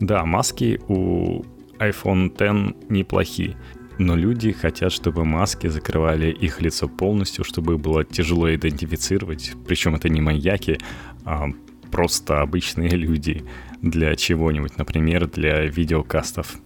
Да, 0.00 0.24
маски 0.24 0.80
у 0.88 1.44
iPhone 1.78 2.28
X 2.30 2.76
неплохие, 2.88 3.56
но 3.98 4.16
люди 4.16 4.52
хотят, 4.52 4.92
чтобы 4.92 5.24
маски 5.24 5.68
закрывали 5.68 6.30
их 6.30 6.60
лицо 6.60 6.88
полностью, 6.88 7.44
чтобы 7.44 7.78
было 7.78 8.04
тяжело 8.04 8.52
идентифицировать. 8.52 9.52
Причем 9.66 9.94
это 9.94 10.08
не 10.08 10.20
маньяки, 10.20 10.78
а 11.24 11.50
просто 11.92 12.40
обычные 12.40 12.90
люди 12.96 13.44
для 13.80 14.16
чего-нибудь, 14.16 14.78
например, 14.78 15.28
для 15.28 15.64
видеокастов. 15.66 16.56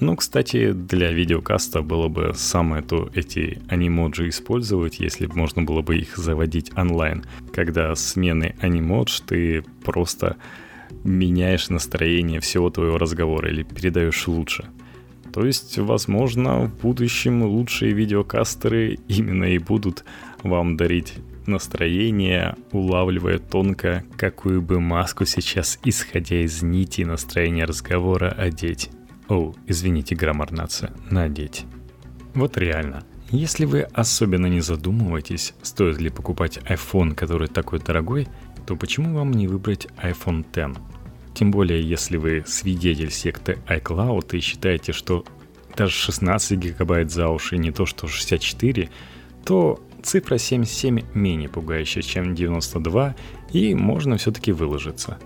Ну, 0.00 0.16
кстати, 0.16 0.72
для 0.72 1.12
видеокаста 1.12 1.80
было 1.80 2.08
бы 2.08 2.32
самое 2.34 2.82
то 2.82 3.08
эти 3.14 3.62
анимоджи 3.68 4.28
использовать, 4.28 4.98
если 4.98 5.26
бы 5.26 5.36
можно 5.36 5.62
было 5.62 5.80
бы 5.80 5.96
их 5.96 6.16
заводить 6.16 6.76
онлайн. 6.76 7.24
Когда 7.52 7.94
смены 7.94 8.56
анимодж 8.60 9.20
ты 9.24 9.62
просто 9.84 10.36
меняешь 11.04 11.68
настроение 11.68 12.40
всего 12.40 12.68
твоего 12.68 12.98
разговора 12.98 13.48
или 13.48 13.62
передаешь 13.62 14.26
лучше. 14.26 14.66
То 15.32 15.46
есть, 15.46 15.78
возможно, 15.78 16.66
в 16.66 16.80
будущем 16.82 17.44
лучшие 17.44 17.92
видеокастеры 17.92 18.98
именно 19.08 19.44
и 19.44 19.58
будут 19.58 20.04
вам 20.42 20.76
дарить 20.76 21.14
настроение, 21.46 22.56
улавливая 22.72 23.38
тонко, 23.38 24.04
какую 24.16 24.62
бы 24.62 24.80
маску 24.80 25.24
сейчас, 25.24 25.78
исходя 25.84 26.36
из 26.42 26.62
нити 26.62 27.02
настроения 27.02 27.64
разговора, 27.64 28.30
одеть. 28.30 28.90
О, 29.28 29.54
извините, 29.66 30.14
граммар 30.14 30.52
нация, 30.52 30.92
надеть. 31.10 31.64
Вот 32.34 32.56
реально. 32.56 33.04
Если 33.30 33.64
вы 33.64 33.82
особенно 33.82 34.46
не 34.46 34.60
задумываетесь, 34.60 35.54
стоит 35.62 35.98
ли 35.98 36.10
покупать 36.10 36.58
iPhone, 36.68 37.14
который 37.14 37.48
такой 37.48 37.78
дорогой, 37.78 38.28
то 38.66 38.76
почему 38.76 39.14
вам 39.14 39.32
не 39.32 39.48
выбрать 39.48 39.86
iPhone 40.02 40.44
X? 40.54 40.78
Тем 41.34 41.50
более, 41.50 41.82
если 41.82 42.18
вы 42.18 42.44
свидетель 42.46 43.10
секты 43.10 43.58
iCloud 43.66 44.36
и 44.36 44.40
считаете, 44.40 44.92
что 44.92 45.24
даже 45.76 45.94
16 45.94 46.58
гигабайт 46.58 47.10
за 47.10 47.28
уши 47.28 47.56
не 47.56 47.72
то 47.72 47.86
что 47.86 48.06
64, 48.06 48.90
то 49.44 49.80
цифра 50.02 50.38
77 50.38 51.00
менее 51.14 51.48
пугающая, 51.48 52.02
чем 52.02 52.34
92, 52.34 53.14
и 53.52 53.74
можно 53.74 54.16
все-таки 54.16 54.52
выложиться. 54.52 55.18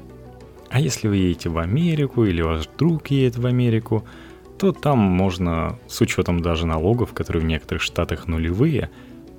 А 0.71 0.81
если 0.81 1.09
вы 1.09 1.17
едете 1.17 1.49
в 1.49 1.59
Америку 1.59 2.25
или 2.25 2.43
ваш 2.43 2.67
друг 2.79 3.09
едет 3.09 3.37
в 3.39 3.47
Америку, 3.47 4.05
то 4.59 4.73
там 4.73 4.99
можно, 4.99 5.79
с 5.87 6.01
учетом 6.01 6.41
даже 6.41 6.67
налогов, 6.67 7.13
которые 7.13 7.43
в 7.43 7.47
некоторых 7.47 7.83
штатах 7.83 8.27
нулевые, 8.27 8.91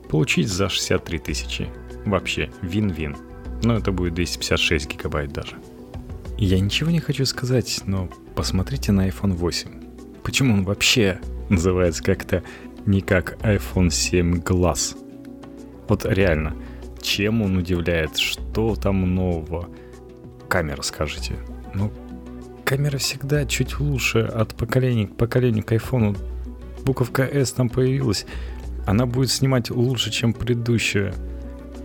получить 0.09 0.47
за 0.47 0.69
63 0.69 1.19
тысячи. 1.19 1.67
Вообще, 2.05 2.49
вин-вин. 2.61 3.17
Но 3.63 3.75
это 3.75 3.91
будет 3.91 4.13
256 4.13 4.89
гигабайт 4.89 5.33
даже. 5.33 5.57
Я 6.37 6.59
ничего 6.59 6.91
не 6.91 6.99
хочу 6.99 7.25
сказать, 7.25 7.81
но 7.85 8.09
посмотрите 8.35 8.91
на 8.91 9.07
iPhone 9.09 9.33
8. 9.33 9.69
Почему 10.23 10.53
он 10.53 10.63
вообще 10.63 11.19
называется 11.49 12.03
как-то 12.03 12.43
не 12.85 13.01
как 13.01 13.37
iPhone 13.41 13.89
7 13.89 14.41
Glass? 14.41 14.95
Вот 15.87 16.05
реально, 16.05 16.55
чем 17.01 17.41
он 17.41 17.57
удивляет, 17.57 18.17
что 18.17 18.75
там 18.75 19.15
нового? 19.15 19.69
Камера, 20.47 20.81
скажите. 20.81 21.35
Ну, 21.73 21.91
камера 22.63 22.97
всегда 22.97 23.45
чуть 23.45 23.79
лучше 23.79 24.19
от 24.19 24.55
поколения 24.55 25.07
к 25.07 25.15
поколению 25.15 25.63
к 25.63 25.71
айфону. 25.71 26.15
Буковка 26.83 27.23
S 27.23 27.51
там 27.51 27.69
появилась. 27.69 28.25
Она 28.85 29.05
будет 29.05 29.31
снимать 29.31 29.69
лучше, 29.69 30.11
чем 30.11 30.33
предыдущая. 30.33 31.13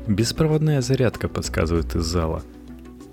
Беспроводная 0.07 0.81
зарядка 0.81 1.29
подсказывает 1.29 1.95
из 1.95 2.05
зала. 2.05 2.43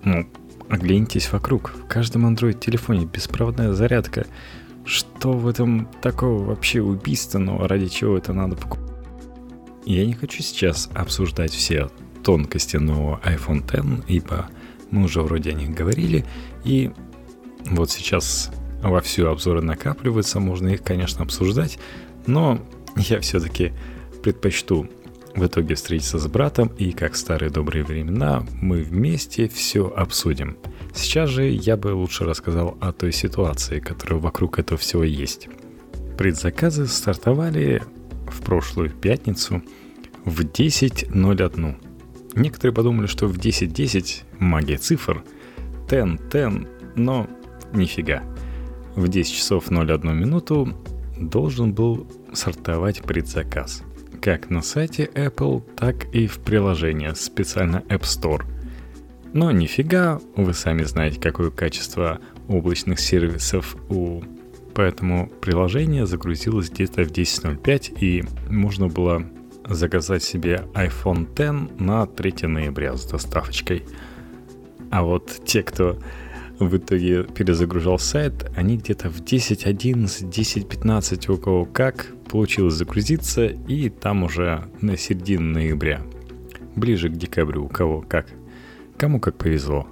Ну, 0.04 0.28
Оглянитесь 0.70 1.32
вокруг. 1.32 1.72
В 1.72 1.88
каждом 1.88 2.28
Android-телефоне 2.28 3.06
беспроводная 3.06 3.74
зарядка. 3.74 4.28
Что 4.86 5.32
в 5.32 5.48
этом 5.48 5.88
такого 6.02 6.44
вообще 6.44 6.82
убийственного, 6.82 7.68
ради 7.68 7.88
чего 7.88 8.18
это 8.18 8.34
надо 8.34 8.56
покупать? 8.56 8.89
Я 9.90 10.06
не 10.06 10.14
хочу 10.14 10.44
сейчас 10.44 10.88
обсуждать 10.94 11.52
все 11.52 11.90
тонкости 12.24 12.78
нового 12.78 13.20
iPhone 13.26 13.64
X, 13.64 14.06
ибо 14.08 14.48
мы 14.92 15.06
уже 15.06 15.24
вроде 15.24 15.50
о 15.50 15.54
них 15.54 15.72
говорили, 15.72 16.26
и 16.64 16.92
вот 17.66 17.90
сейчас 17.90 18.52
во 18.84 19.02
всю 19.02 19.26
обзоры 19.26 19.64
накапливаются, 19.64 20.40
можно 20.40 20.68
их, 20.68 20.84
конечно, 20.84 21.24
обсуждать, 21.24 21.80
но 22.28 22.62
я 22.98 23.20
все-таки 23.20 23.74
предпочту 24.22 24.88
в 25.34 25.44
итоге 25.48 25.74
встретиться 25.74 26.20
с 26.20 26.28
братом 26.28 26.68
и, 26.78 26.92
как 26.92 27.14
в 27.14 27.18
старые 27.18 27.50
добрые 27.50 27.84
времена, 27.84 28.46
мы 28.62 28.84
вместе 28.84 29.48
все 29.48 29.88
обсудим. 29.88 30.58
Сейчас 30.94 31.32
же 31.32 31.50
я 31.50 31.78
бы 31.78 31.96
лучше 31.96 32.26
рассказал 32.26 32.78
о 32.80 32.92
той 32.92 33.12
ситуации, 33.12 33.80
которая 33.80 34.20
вокруг 34.20 34.60
этого 34.60 34.78
всего 34.78 35.04
есть. 35.04 35.50
Предзаказы 36.16 36.86
стартовали 36.86 37.82
в 38.30 38.42
прошлую 38.42 38.90
пятницу 38.90 39.62
в 40.26 40.42
10.01. 40.42 41.76
Некоторые 42.36 42.74
подумали, 42.74 43.08
что 43.08 43.28
в 43.28 43.38
10.10 43.38 44.24
магия 44.40 44.78
цифр, 44.78 45.24
10-10, 45.88 46.68
но 46.96 47.28
нифига. 47.74 48.24
В 48.96 49.08
10 49.08 49.34
часов 49.34 49.70
01 49.70 50.16
минуту 50.16 50.74
должен 51.20 51.74
был 51.74 52.08
сортовать 52.34 53.02
предзаказ. 53.02 53.84
Как 54.22 54.50
на 54.50 54.62
сайте 54.62 55.10
Apple, 55.14 55.64
так 55.76 56.14
и 56.14 56.28
в 56.28 56.40
приложении, 56.40 57.14
специально 57.14 57.78
App 57.90 58.02
Store. 58.02 58.44
Но 59.34 59.52
нифига, 59.52 60.20
вы 60.36 60.54
сами 60.54 60.84
знаете, 60.84 61.20
какое 61.20 61.52
качество 61.52 62.20
облачных 62.48 63.00
сервисов 63.00 63.76
у 63.90 64.24
поэтому 64.80 65.30
приложение 65.42 66.06
загрузилось 66.06 66.70
где-то 66.70 67.04
в 67.04 67.12
10.05 67.12 68.00
и 68.00 68.24
можно 68.50 68.88
было 68.88 69.26
заказать 69.68 70.24
себе 70.24 70.64
iPhone 70.74 71.28
X 71.34 71.82
на 71.82 72.08
3 72.08 72.48
ноября 72.48 72.96
с 72.96 73.04
доставочкой. 73.04 73.84
А 74.90 75.04
вот 75.04 75.42
те, 75.44 75.64
кто 75.64 76.00
в 76.60 76.78
итоге 76.78 77.24
перезагружал 77.24 78.00
сайт, 78.00 78.50
они 78.56 78.78
где-то 78.78 79.10
в 79.10 79.22
10.11, 79.22 80.30
10.15 80.30 81.30
у 81.34 81.38
кого 81.38 81.66
как 81.66 82.14
получилось 82.32 82.76
загрузиться, 82.76 83.48
и 83.48 83.90
там 83.90 84.24
уже 84.24 84.70
на 84.80 84.96
середине 84.96 85.44
ноября, 85.44 86.04
ближе 86.78 87.10
к 87.10 87.18
декабрю 87.18 87.66
у 87.66 87.68
кого 87.68 88.00
как. 88.00 88.28
Кому 88.98 89.20
как 89.20 89.38
повезло. 89.38 89.90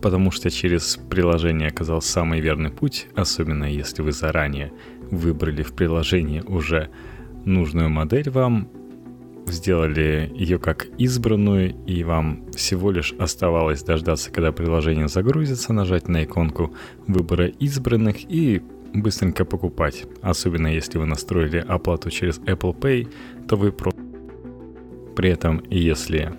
Потому 0.00 0.30
что 0.30 0.50
через 0.50 0.98
приложение 1.10 1.68
оказался 1.68 2.12
самый 2.12 2.40
верный 2.40 2.70
путь, 2.70 3.08
особенно 3.14 3.64
если 3.64 4.02
вы 4.02 4.12
заранее 4.12 4.72
выбрали 5.10 5.62
в 5.62 5.72
приложении 5.72 6.40
уже 6.40 6.90
нужную 7.44 7.88
модель 7.88 8.30
вам, 8.30 8.68
сделали 9.46 10.30
ее 10.34 10.58
как 10.58 10.86
избранную, 10.98 11.74
и 11.86 12.04
вам 12.04 12.50
всего 12.52 12.90
лишь 12.90 13.12
оставалось 13.18 13.82
дождаться, 13.82 14.30
когда 14.30 14.52
приложение 14.52 15.08
загрузится, 15.08 15.72
нажать 15.72 16.08
на 16.08 16.24
иконку 16.24 16.74
выбора 17.06 17.46
избранных 17.46 18.30
и 18.30 18.62
быстренько 18.92 19.44
покупать. 19.44 20.06
Особенно 20.22 20.68
если 20.68 20.98
вы 20.98 21.06
настроили 21.06 21.64
оплату 21.66 22.10
через 22.10 22.38
Apple 22.40 22.78
Pay, 22.78 23.08
то 23.48 23.56
вы 23.56 23.72
про... 23.72 23.92
При 25.16 25.30
этом, 25.30 25.62
если 25.68 26.34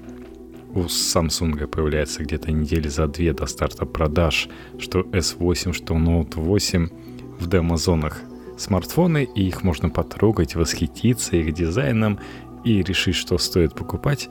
у 0.80 0.86
Samsung 0.86 1.68
появляется 1.68 2.24
где-то 2.24 2.52
недели 2.52 2.88
за 2.88 3.08
две 3.08 3.34
до 3.34 3.46
старта 3.46 3.86
продаж, 3.86 4.50
что 4.78 5.02
S8, 5.02 5.74
что 5.74 5.96
Note 5.96 6.36
8 6.36 6.90
в 7.40 7.48
демозонах 7.48 8.22
смартфоны, 8.58 9.24
и 9.24 9.48
их 9.48 9.64
можно 9.64 9.90
потрогать, 9.90 10.56
восхититься 10.56 11.36
их 11.36 11.54
дизайном 11.54 12.20
и 12.64 12.84
решить, 12.84 13.16
что 13.16 13.38
стоит 13.38 13.74
покупать, 13.74 14.30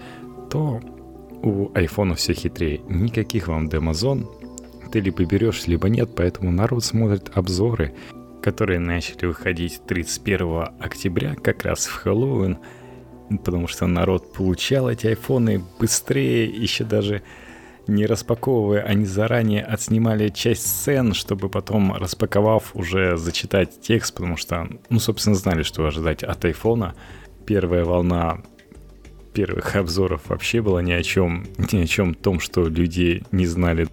то 0.50 0.80
у 1.42 1.68
iPhone 1.70 2.14
все 2.14 2.34
хитрее. 2.34 2.80
Никаких 2.88 3.48
вам 3.48 3.68
демозон. 3.68 4.28
Ты 4.92 5.00
либо 5.00 5.24
берешь, 5.24 5.66
либо 5.66 5.88
нет, 5.88 6.10
поэтому 6.16 6.50
народ 6.50 6.84
смотрит 6.84 7.30
обзоры, 7.34 7.94
которые 8.42 8.78
начали 8.78 9.26
выходить 9.26 9.82
31 9.86 10.68
октября, 10.80 11.34
как 11.34 11.64
раз 11.64 11.86
в 11.86 11.94
Хэллоуин, 11.94 12.58
потому 13.30 13.66
что 13.68 13.86
народ 13.86 14.32
получал 14.32 14.90
эти 14.90 15.08
айфоны 15.08 15.62
быстрее, 15.78 16.46
еще 16.46 16.84
даже 16.84 17.22
не 17.86 18.06
распаковывая, 18.06 18.82
они 18.82 19.06
заранее 19.06 19.64
отснимали 19.64 20.28
часть 20.28 20.66
сцен, 20.66 21.14
чтобы 21.14 21.48
потом, 21.48 21.94
распаковав, 21.94 22.76
уже 22.76 23.16
зачитать 23.16 23.80
текст, 23.80 24.14
потому 24.14 24.36
что, 24.36 24.68
ну, 24.90 24.98
собственно, 24.98 25.36
знали, 25.36 25.62
что 25.62 25.86
ожидать 25.86 26.22
от 26.22 26.44
айфона 26.44 26.94
первая 27.46 27.84
волна 27.84 28.42
первых 29.32 29.74
обзоров 29.76 30.22
вообще 30.28 30.60
была 30.60 30.82
ни 30.82 30.92
о 30.92 31.02
чем, 31.02 31.46
ни 31.72 31.78
о 31.78 31.86
чем 31.86 32.14
том, 32.14 32.40
что 32.40 32.68
люди 32.68 33.24
не 33.32 33.46
знали. 33.46 33.88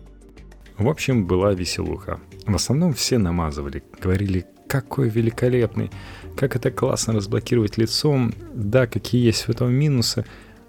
В 0.77 0.89
общем, 0.89 1.25
была 1.25 1.53
веселуха. 1.53 2.19
В 2.45 2.55
основном 2.55 2.93
все 2.93 3.17
намазывали, 3.17 3.81
говорили, 4.01 4.45
какой 4.67 5.07
великолепный, 5.07 5.89
как 6.35 6.55
это 6.55 6.71
классно 6.71 7.13
разблокировать 7.13 7.77
лицом, 7.77 8.33
да, 8.53 8.87
какие 8.87 9.25
есть 9.25 9.47
в 9.47 9.49
этом 9.49 9.73
минусы, 9.73 10.25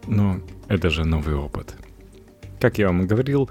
но 0.07 0.40
это 0.68 0.90
же 0.90 1.05
новый 1.05 1.35
опыт. 1.35 1.74
Как 2.61 2.79
я 2.79 2.87
вам 2.87 3.07
говорил, 3.07 3.50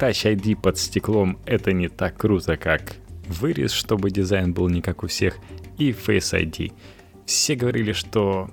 Touch 0.00 0.34
ID 0.34 0.56
под 0.60 0.78
стеклом 0.78 1.38
это 1.46 1.72
не 1.72 1.88
так 1.88 2.16
круто, 2.16 2.56
как 2.56 2.96
вырез, 3.28 3.72
чтобы 3.72 4.10
дизайн 4.10 4.52
был 4.52 4.68
не 4.68 4.82
как 4.82 5.02
у 5.04 5.06
всех, 5.06 5.36
и 5.78 5.90
Face 5.90 6.38
ID— 6.38 6.72
все 7.26 7.54
говорили, 7.54 7.92
что 7.92 8.50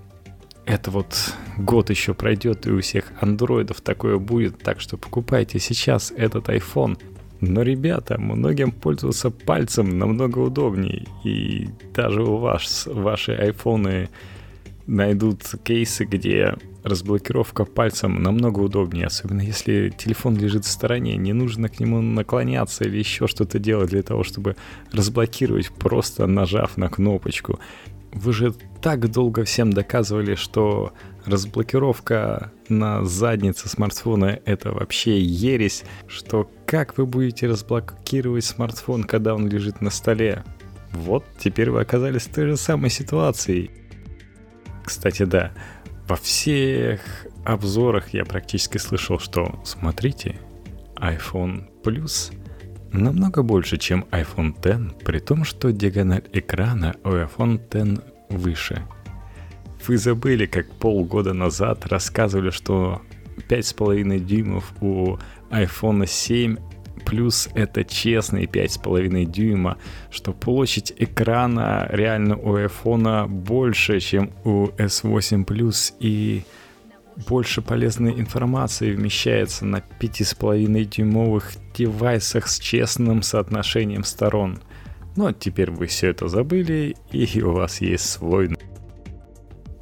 это 0.66 0.92
вот 0.92 1.34
год 1.58 1.90
еще 1.90 2.14
пройдет, 2.14 2.68
и 2.68 2.72
у 2.72 2.82
всех 2.82 3.12
андроидов 3.20 3.82
такое 3.82 4.18
будет, 4.18 4.60
так 4.60 4.80
что 4.80 4.98
покупайте 4.98 5.60
сейчас 5.60 6.14
этот 6.16 6.50
iPhone. 6.50 6.98
Но, 7.42 7.62
ребята, 7.62 8.20
многим 8.20 8.72
пользоваться 8.72 9.30
пальцем 9.32 9.98
намного 9.98 10.40
удобнее, 10.40 11.06
и 11.24 11.70
даже 11.94 12.24
у 12.24 12.38
вас 12.38 12.88
ваши 12.92 13.32
айфоны 13.32 14.10
найдут 14.88 15.44
кейсы, 15.64 16.04
где 16.04 16.56
разблокировка 16.84 17.66
пальцем 17.66 18.22
намного 18.22 18.60
удобнее, 18.60 19.06
особенно 19.06 19.42
если 19.42 19.94
телефон 19.96 20.36
лежит 20.36 20.66
в 20.66 20.70
стороне, 20.70 21.16
не 21.18 21.34
нужно 21.34 21.70
к 21.70 21.80
нему 21.80 22.02
наклоняться 22.02 22.86
или 22.86 22.98
еще 22.98 23.28
что-то 23.28 23.60
делать 23.60 23.90
для 23.90 24.02
того, 24.02 24.24
чтобы 24.24 24.56
разблокировать, 24.92 25.72
просто 25.72 26.26
нажав 26.28 26.78
на 26.78 26.90
кнопочку. 26.90 27.60
Вы 28.12 28.34
же 28.34 28.54
так 28.82 29.12
долго 29.12 29.44
всем 29.44 29.72
доказывали, 29.72 30.36
что 30.36 30.94
разблокировка 31.30 32.52
на 32.68 33.06
заднице 33.06 33.70
смартфона 33.70 34.40
это 34.46 34.72
вообще 34.72 35.20
ересь, 35.20 35.84
что 36.08 36.50
как 36.66 36.98
вы 36.98 37.06
будете 37.06 37.48
разблокировать 37.48 38.46
смартфон, 38.46 39.04
когда 39.04 39.36
он 39.36 39.48
лежит 39.48 39.82
на 39.82 39.90
столе? 39.90 40.44
Вот, 40.92 41.24
теперь 41.38 41.70
вы 41.70 41.82
оказались 41.82 42.24
в 42.24 42.34
той 42.34 42.48
же 42.48 42.58
самой 42.58 42.90
ситуации. 42.90 43.72
Кстати, 44.84 45.24
да, 45.24 45.52
во 46.08 46.16
всех 46.16 47.02
обзорах 47.46 48.14
я 48.14 48.26
практически 48.26 48.78
слышал, 48.78 49.20
что 49.20 49.62
смотрите, 49.64 50.40
iPhone 50.96 51.68
Plus 51.84 52.34
намного 52.92 53.44
больше, 53.44 53.78
чем 53.78 54.06
iPhone 54.12 54.56
X, 54.58 54.96
при 55.04 55.20
том, 55.20 55.44
что 55.44 55.72
диагональ 55.72 56.24
экрана 56.34 56.96
у 57.04 57.10
iPhone 57.10 57.62
X 57.72 58.04
выше. 58.30 58.84
Вы 59.88 59.98
забыли, 59.98 60.46
как 60.46 60.72
полгода 60.72 61.34
назад 61.34 61.88
рассказывали, 61.88 62.50
что 62.50 63.02
5,5 63.50 64.20
дюймов 64.20 64.74
у 64.82 65.18
iPhone 65.50 66.06
7 66.06 66.58
плюс 67.06 67.50
это 67.56 67.84
честные 67.84 68.46
5,5 68.46 69.26
дюйма, 69.26 69.78
что 70.12 70.32
площадь 70.32 70.94
экрана 70.98 71.88
реально 71.90 72.38
у 72.38 72.56
iPhone 72.56 73.28
больше, 73.28 74.00
чем 74.00 74.32
у 74.44 74.68
S8 74.68 75.46
Plus 75.46 75.94
и 76.00 76.44
больше 77.28 77.62
полезной 77.62 78.14
информации 78.20 78.94
вмещается 78.94 79.66
на 79.66 79.78
5,5 79.78 80.86
дюймовых 80.86 81.54
девайсах 81.74 82.48
с 82.48 82.60
честным 82.60 83.24
соотношением 83.24 84.04
сторон. 84.04 84.60
Но 85.16 85.32
теперь 85.32 85.72
вы 85.72 85.88
все 85.88 86.10
это 86.10 86.28
забыли, 86.28 86.96
и 87.12 87.42
у 87.42 87.52
вас 87.52 87.82
есть 87.82 88.06
свой... 88.06 88.56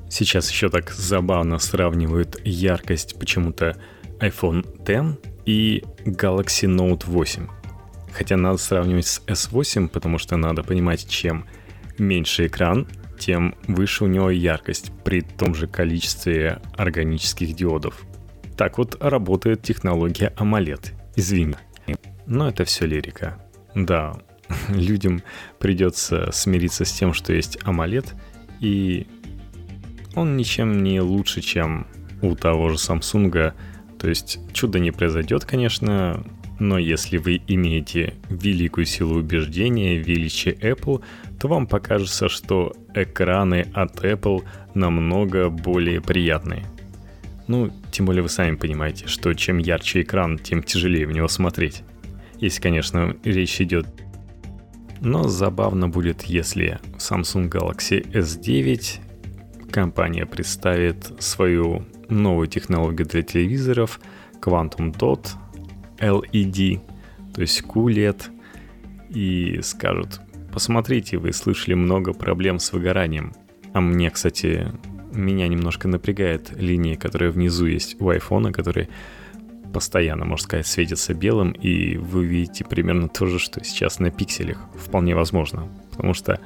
Сейчас 0.09 0.49
еще 0.49 0.69
так 0.69 0.91
забавно 0.91 1.59
сравнивают 1.59 2.39
яркость 2.45 3.19
почему-то 3.19 3.77
iPhone 4.19 4.65
X 4.81 5.19
и 5.45 5.83
Galaxy 6.05 6.67
Note 6.67 7.03
8. 7.05 7.47
Хотя 8.11 8.37
надо 8.37 8.57
сравнивать 8.57 9.07
с 9.07 9.21
S8, 9.27 9.89
потому 9.89 10.17
что 10.17 10.37
надо 10.37 10.63
понимать, 10.63 11.07
чем 11.07 11.45
меньше 11.97 12.47
экран, 12.47 12.87
тем 13.19 13.55
выше 13.67 14.05
у 14.05 14.07
него 14.07 14.29
яркость 14.29 14.91
при 15.03 15.21
том 15.21 15.55
же 15.55 15.67
количестве 15.67 16.61
органических 16.75 17.55
диодов. 17.55 18.05
Так 18.55 18.77
вот 18.77 18.97
работает 19.01 19.61
технология 19.61 20.33
AMOLED. 20.37 20.93
Извини. 21.15 21.55
Но 22.25 22.49
это 22.49 22.65
все 22.65 22.85
лирика. 22.85 23.39
Да, 23.75 24.13
людям 24.69 25.21
придется 25.59 26.31
смириться 26.31 26.85
с 26.85 26.91
тем, 26.91 27.13
что 27.13 27.33
есть 27.33 27.57
AMOLED, 27.63 28.13
и 28.59 29.07
он 30.17 30.35
ничем 30.35 30.83
не 30.83 30.99
лучше, 30.99 31.41
чем 31.41 31.87
у 32.21 32.35
того 32.35 32.69
же 32.69 32.75
Samsung. 32.75 33.53
То 33.99 34.09
есть 34.09 34.39
чудо 34.51 34.79
не 34.79 34.91
произойдет, 34.91 35.45
конечно, 35.45 36.23
но 36.59 36.79
если 36.79 37.17
вы 37.17 37.41
имеете 37.47 38.15
великую 38.29 38.85
силу 38.85 39.19
убеждения, 39.19 39.97
величие 39.97 40.55
Apple, 40.55 41.03
то 41.39 41.47
вам 41.47 41.67
покажется, 41.67 42.29
что 42.29 42.73
экраны 42.95 43.67
от 43.73 44.03
Apple 44.03 44.43
намного 44.73 45.49
более 45.49 46.01
приятные. 46.01 46.65
Ну, 47.47 47.71
тем 47.91 48.07
более 48.07 48.23
вы 48.23 48.29
сами 48.29 48.55
понимаете, 48.55 49.07
что 49.07 49.33
чем 49.33 49.59
ярче 49.59 50.01
экран, 50.01 50.37
тем 50.37 50.63
тяжелее 50.63 51.07
в 51.07 51.11
него 51.11 51.27
смотреть. 51.27 51.83
Если, 52.39 52.61
конечно, 52.61 53.15
речь 53.23 53.61
идет. 53.61 53.87
Но 54.99 55.27
забавно 55.27 55.87
будет, 55.87 56.23
если 56.23 56.79
Samsung 56.97 57.49
Galaxy 57.49 58.11
S9 58.11 59.06
компания 59.77 60.25
представит 60.25 61.21
свою 61.21 61.85
новую 62.09 62.47
технологию 62.47 63.07
для 63.07 63.21
телевизоров 63.21 63.99
Quantum 64.41 64.91
Dot 64.91 65.27
LED, 65.99 66.81
то 67.31 67.41
есть 67.41 67.61
QLED, 67.61 68.23
и 69.11 69.59
скажут, 69.61 70.19
посмотрите, 70.51 71.19
вы 71.19 71.31
слышали 71.31 71.75
много 71.75 72.13
проблем 72.13 72.57
с 72.57 72.73
выгоранием. 72.73 73.33
А 73.73 73.79
мне, 73.79 74.09
кстати, 74.09 74.71
меня 75.13 75.47
немножко 75.47 75.87
напрягает 75.87 76.59
линии, 76.59 76.95
которые 76.95 77.29
внизу 77.29 77.67
есть 77.67 78.01
у 78.01 78.09
айфона, 78.09 78.51
которые 78.51 78.89
постоянно, 79.71 80.25
можно 80.25 80.43
сказать, 80.43 80.65
светятся 80.65 81.13
белым, 81.13 81.51
и 81.51 81.97
вы 81.97 82.25
видите 82.25 82.65
примерно 82.65 83.09
то 83.09 83.27
же, 83.27 83.37
что 83.37 83.63
сейчас 83.63 83.99
на 83.99 84.09
пикселях. 84.09 84.57
Вполне 84.73 85.13
возможно. 85.13 85.67
Потому 85.91 86.15
что 86.15 86.39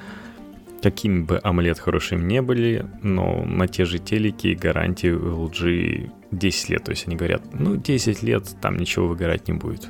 какими 0.81 1.21
бы 1.21 1.39
AMOLED 1.43 1.79
хорошими 1.79 2.21
не 2.23 2.41
были, 2.41 2.85
но 3.01 3.43
на 3.45 3.67
те 3.67 3.85
же 3.85 3.99
телеки 3.99 4.57
гарантии 4.59 5.11
LG 5.11 6.11
10 6.31 6.69
лет. 6.69 6.83
То 6.83 6.91
есть 6.91 7.07
они 7.07 7.15
говорят, 7.15 7.43
ну 7.53 7.75
10 7.75 8.23
лет 8.23 8.43
там 8.61 8.77
ничего 8.77 9.07
выгорать 9.07 9.47
не 9.47 9.53
будет. 9.53 9.87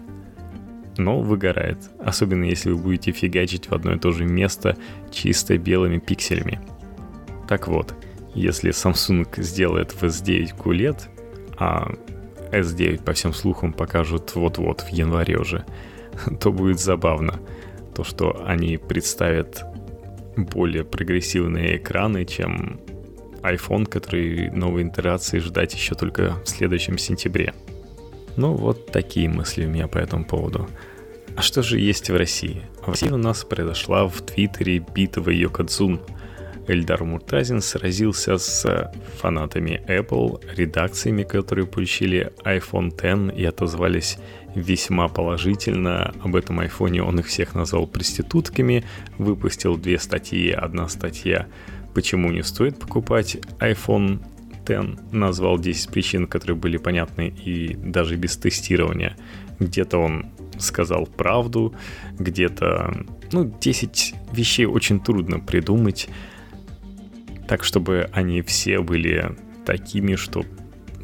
Но 0.98 1.22
выгорает. 1.22 1.78
Особенно 2.00 2.44
если 2.44 2.72
вы 2.72 2.78
будете 2.78 3.12
фигачить 3.12 3.70
в 3.70 3.74
одно 3.74 3.94
и 3.94 4.00
то 4.00 4.12
же 4.12 4.26
место 4.26 4.78
чисто 5.12 5.58
белыми 5.58 6.00
пикселями. 6.00 6.60
Так 7.48 7.68
вот, 7.68 7.94
если 8.36 8.72
Samsung 8.72 9.28
сделает 9.42 9.92
в 9.92 10.04
S9 10.04 10.56
QLED, 10.58 11.00
а 11.58 11.92
S9 12.52 13.04
по 13.04 13.14
всем 13.14 13.34
слухам 13.34 13.72
покажут 13.72 14.36
вот-вот 14.36 14.82
в 14.82 14.90
январе 14.90 15.38
уже, 15.38 15.66
то 16.40 16.52
будет 16.52 16.80
забавно. 16.80 17.40
То, 17.96 18.04
что 18.04 18.44
они 18.46 18.78
представят 18.78 19.66
более 20.36 20.84
прогрессивные 20.84 21.78
экраны, 21.78 22.26
чем 22.26 22.80
iPhone, 23.42 23.86
который 23.86 24.50
новой 24.52 24.88
итерации 24.88 25.40
ждать 25.40 25.74
еще 25.74 25.96
только 25.96 26.36
в 26.44 26.50
следующем 26.50 26.98
сентябре. 26.98 27.54
Ну, 28.38 28.54
вот 28.54 28.92
такие 28.92 29.28
мысли 29.28 29.66
у 29.66 29.70
меня 29.70 29.88
по 29.88 29.98
этому 29.98 30.26
поводу. 30.26 30.70
А 31.36 31.42
что 31.42 31.64
же 31.64 31.80
есть 31.80 32.10
в 32.10 32.16
России? 32.16 32.62
В 32.86 32.90
России 32.90 33.10
у 33.10 33.18
нас 33.18 33.44
произошла 33.44 34.08
в 34.08 34.22
Твиттере 34.22 34.80
битва 34.80 35.30
Йокадзун– 35.30 36.02
Эльдар 36.68 37.04
Муртазин 37.04 37.62
сразился 37.62 38.38
с 38.38 38.92
фанатами 39.20 39.82
Apple, 39.88 40.42
редакциями, 40.56 41.24
которые 41.24 41.66
получили 41.66 42.32
iPhone 42.44 42.90
X 42.90 43.38
и 43.38 43.46
отозвались 43.46 44.18
весьма 44.56 45.08
положительно. 45.08 46.14
Об 46.24 46.36
этом 46.36 46.60
айфоне 46.60 47.04
он 47.04 47.20
их 47.20 47.28
всех 47.28 47.56
назвал 47.56 47.88
проститутками, 47.88 48.84
выпустил 49.18 49.78
две 49.78 49.98
статьи. 50.00 50.52
Одна 50.52 50.88
статья 50.88 51.48
«Почему 51.94 52.32
не 52.32 52.44
стоит 52.44 52.80
покупать 52.80 53.38
iPhone 53.60 54.22
X», 54.68 55.02
назвал 55.12 55.58
10 55.60 55.90
причин, 55.90 56.28
которые 56.28 56.58
были 56.58 56.78
понятны 56.78 57.34
и 57.44 57.74
даже 57.76 58.16
без 58.16 58.38
тестирования. 58.38 59.18
Где-то 59.60 59.98
он 59.98 60.28
сказал 60.58 61.06
правду, 61.06 61.74
где-то... 62.18 63.06
Ну, 63.32 63.54
10 63.60 64.14
вещей 64.34 64.66
очень 64.66 65.00
трудно 65.00 65.40
придумать, 65.40 66.10
так, 67.52 67.66
чтобы 67.66 68.10
они 68.14 68.42
все 68.42 68.80
были 68.80 69.36
такими, 69.66 70.16
что 70.16 70.46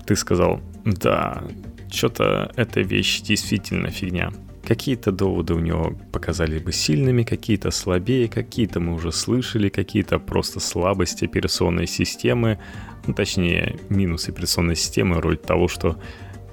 ты 0.06 0.16
сказал, 0.16 0.62
да, 0.86 1.44
что-то 1.92 2.54
эта 2.56 2.80
вещь 2.80 3.20
действительно 3.20 3.90
фигня. 3.90 4.32
Какие-то 4.66 5.12
доводы 5.12 5.56
у 5.56 5.60
него 5.60 5.98
показали 6.14 6.60
бы 6.60 6.72
сильными, 6.72 7.24
какие-то 7.24 7.70
слабее, 7.70 8.30
какие-то 8.30 8.80
мы 8.80 8.94
уже 8.94 9.12
слышали, 9.12 9.68
какие-то 9.68 10.20
просто 10.20 10.62
слабости 10.62 11.26
операционной 11.26 11.86
системы, 11.86 12.60
ну, 13.08 13.14
точнее, 13.14 13.78
минусы 13.90 14.30
операционной 14.30 14.78
системы, 14.78 15.20
роль 15.20 15.36
того, 15.36 15.68
что 15.68 16.00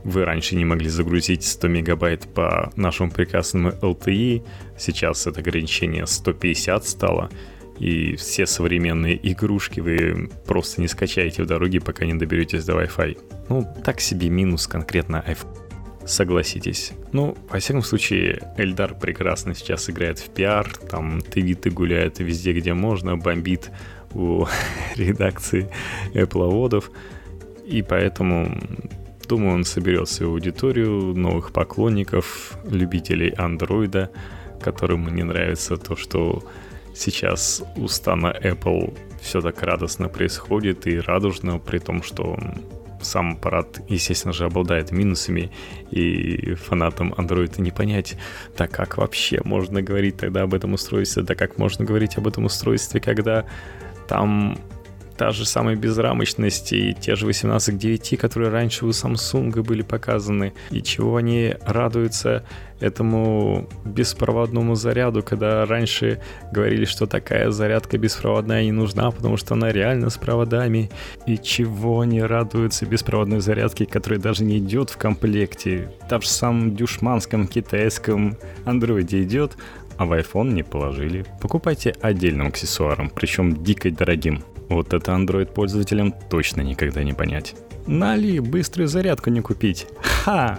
вы 0.03 0.25
раньше 0.25 0.57
не 0.57 0.65
могли 0.65 0.89
загрузить 0.89 1.45
100 1.45 1.69
мегабайт 1.69 2.35
по 2.35 2.73
нашему 2.75 3.13
прекрасному 3.13 3.71
LTE, 3.71 4.45
сейчас 4.77 5.29
это 5.29 5.39
ограничение 5.39 6.09
150 6.09 6.85
стало, 6.85 7.31
и 7.79 8.17
все 8.17 8.47
современные 8.47 9.19
игрушки 9.31 9.81
вы 9.81 10.31
просто 10.47 10.81
не 10.81 10.89
скачаете 10.89 11.43
в 11.43 11.47
дороге, 11.47 11.81
пока 11.81 12.07
не 12.07 12.15
доберетесь 12.15 12.65
до 12.65 12.75
Wi-Fi. 12.75 13.19
Ну, 13.49 13.67
так 13.85 14.01
себе 14.01 14.29
минус 14.29 14.67
конкретно 14.67 15.25
iPhone. 15.27 15.65
Согласитесь. 16.07 16.93
Ну, 17.13 17.37
во 17.49 17.59
всяком 17.59 17.83
случае, 17.83 18.53
Эльдар 18.59 18.95
прекрасно 18.95 19.55
сейчас 19.55 19.89
играет 19.89 20.19
в 20.19 20.29
пиар, 20.29 20.71
там 20.91 21.23
твиты 21.23 21.71
гуляют 21.71 22.19
везде, 22.19 22.53
где 22.53 22.75
можно, 22.75 23.17
бомбит 23.17 23.71
у 24.13 24.47
редакции 24.97 25.71
Apple 26.13 26.51
водов, 26.51 26.91
и 27.67 27.81
поэтому 27.81 28.61
думаю, 29.27 29.55
он 29.55 29.65
соберет 29.65 30.09
свою 30.09 30.33
аудиторию, 30.33 31.15
новых 31.15 31.53
поклонников, 31.53 32.59
любителей 32.69 33.31
андроида, 33.31 34.11
которым 34.61 35.15
не 35.15 35.23
нравится 35.23 35.77
то, 35.79 35.97
что 35.97 36.45
сейчас 36.95 37.63
у 37.77 37.89
стана 37.89 38.35
Apple 38.43 38.97
все 39.21 39.41
так 39.41 39.63
радостно 39.63 40.09
происходит 40.09 40.87
и 40.87 40.99
радужно, 40.99 41.59
при 41.59 41.79
том, 41.79 42.03
что 42.03 42.39
сам 43.01 43.33
аппарат, 43.33 43.81
естественно 43.89 44.33
же, 44.33 44.45
обладает 44.45 44.91
минусами, 44.91 45.51
и 45.91 46.55
фанатам 46.55 47.13
Android 47.13 47.61
не 47.61 47.71
понять, 47.71 48.17
так 48.57 48.71
как 48.71 48.97
вообще 48.97 49.41
можно 49.45 49.83
говорить 49.83 50.17
тогда 50.17 50.43
об 50.43 50.55
этом 50.55 50.73
устройстве, 50.75 51.23
да 51.23 51.35
как 51.35 51.59
можно 51.59 51.85
говорить 51.85 52.17
об 52.17 52.27
этом 52.27 52.47
устройстве, 52.47 53.01
когда 53.01 53.45
там 54.09 54.59
та 55.17 55.31
же 55.31 55.45
самая 55.45 55.77
безрамочность 55.77 56.73
и 56.73 56.95
те 56.95 57.17
же 57.17 57.27
18 57.27 57.75
к 57.75 57.79
9, 57.79 58.19
которые 58.19 58.51
раньше 58.51 58.87
у 58.87 58.91
Samsung 58.91 59.63
были 59.63 59.83
показаны, 59.83 60.53
и 60.71 60.83
чего 60.83 61.17
они 61.17 61.55
радуются 61.67 62.45
этому 62.81 63.69
беспроводному 63.85 64.75
заряду, 64.75 65.23
когда 65.23 65.65
раньше 65.65 66.21
говорили, 66.53 66.85
что 66.85 67.07
такая 67.07 67.51
зарядка 67.51 67.99
беспроводная 67.99 68.65
не 68.65 68.73
нужна, 68.73 69.11
потому 69.11 69.37
что 69.37 69.55
она 69.55 69.73
реально 69.73 70.11
с 70.11 70.19
проводами, 70.19 70.91
и 71.27 71.39
чего 71.39 72.01
они 72.01 72.23
радуются 72.23 72.87
беспроводной 72.87 73.41
зарядке, 73.41 73.87
которая 73.87 74.21
даже 74.21 74.45
не 74.45 74.59
идет 74.59 74.91
в 74.91 74.97
комплекте, 74.97 75.91
там 76.09 76.21
же 76.21 76.29
самом 76.29 76.77
дюшманском 76.77 77.47
китайском 77.47 78.37
андроиде 78.65 79.23
идет, 79.23 79.57
а 79.97 80.07
в 80.07 80.13
iPhone 80.13 80.53
не 80.53 80.63
положили. 80.63 81.25
Покупайте 81.41 81.95
отдельным 82.01 82.49
аксессуаром, 82.49 83.11
причем 83.11 83.63
дико 83.63 83.91
дорогим. 83.91 84.43
Вот 84.69 84.95
это 84.95 85.13
Android 85.13 85.53
пользователям 85.53 86.15
точно 86.31 86.63
никогда 86.63 87.03
не 87.03 87.13
понять. 87.13 87.55
Нали, 87.87 88.39
быструю 88.39 88.89
зарядку 88.89 89.31
не 89.31 89.41
купить. 89.41 89.87
Ха! 90.01 90.59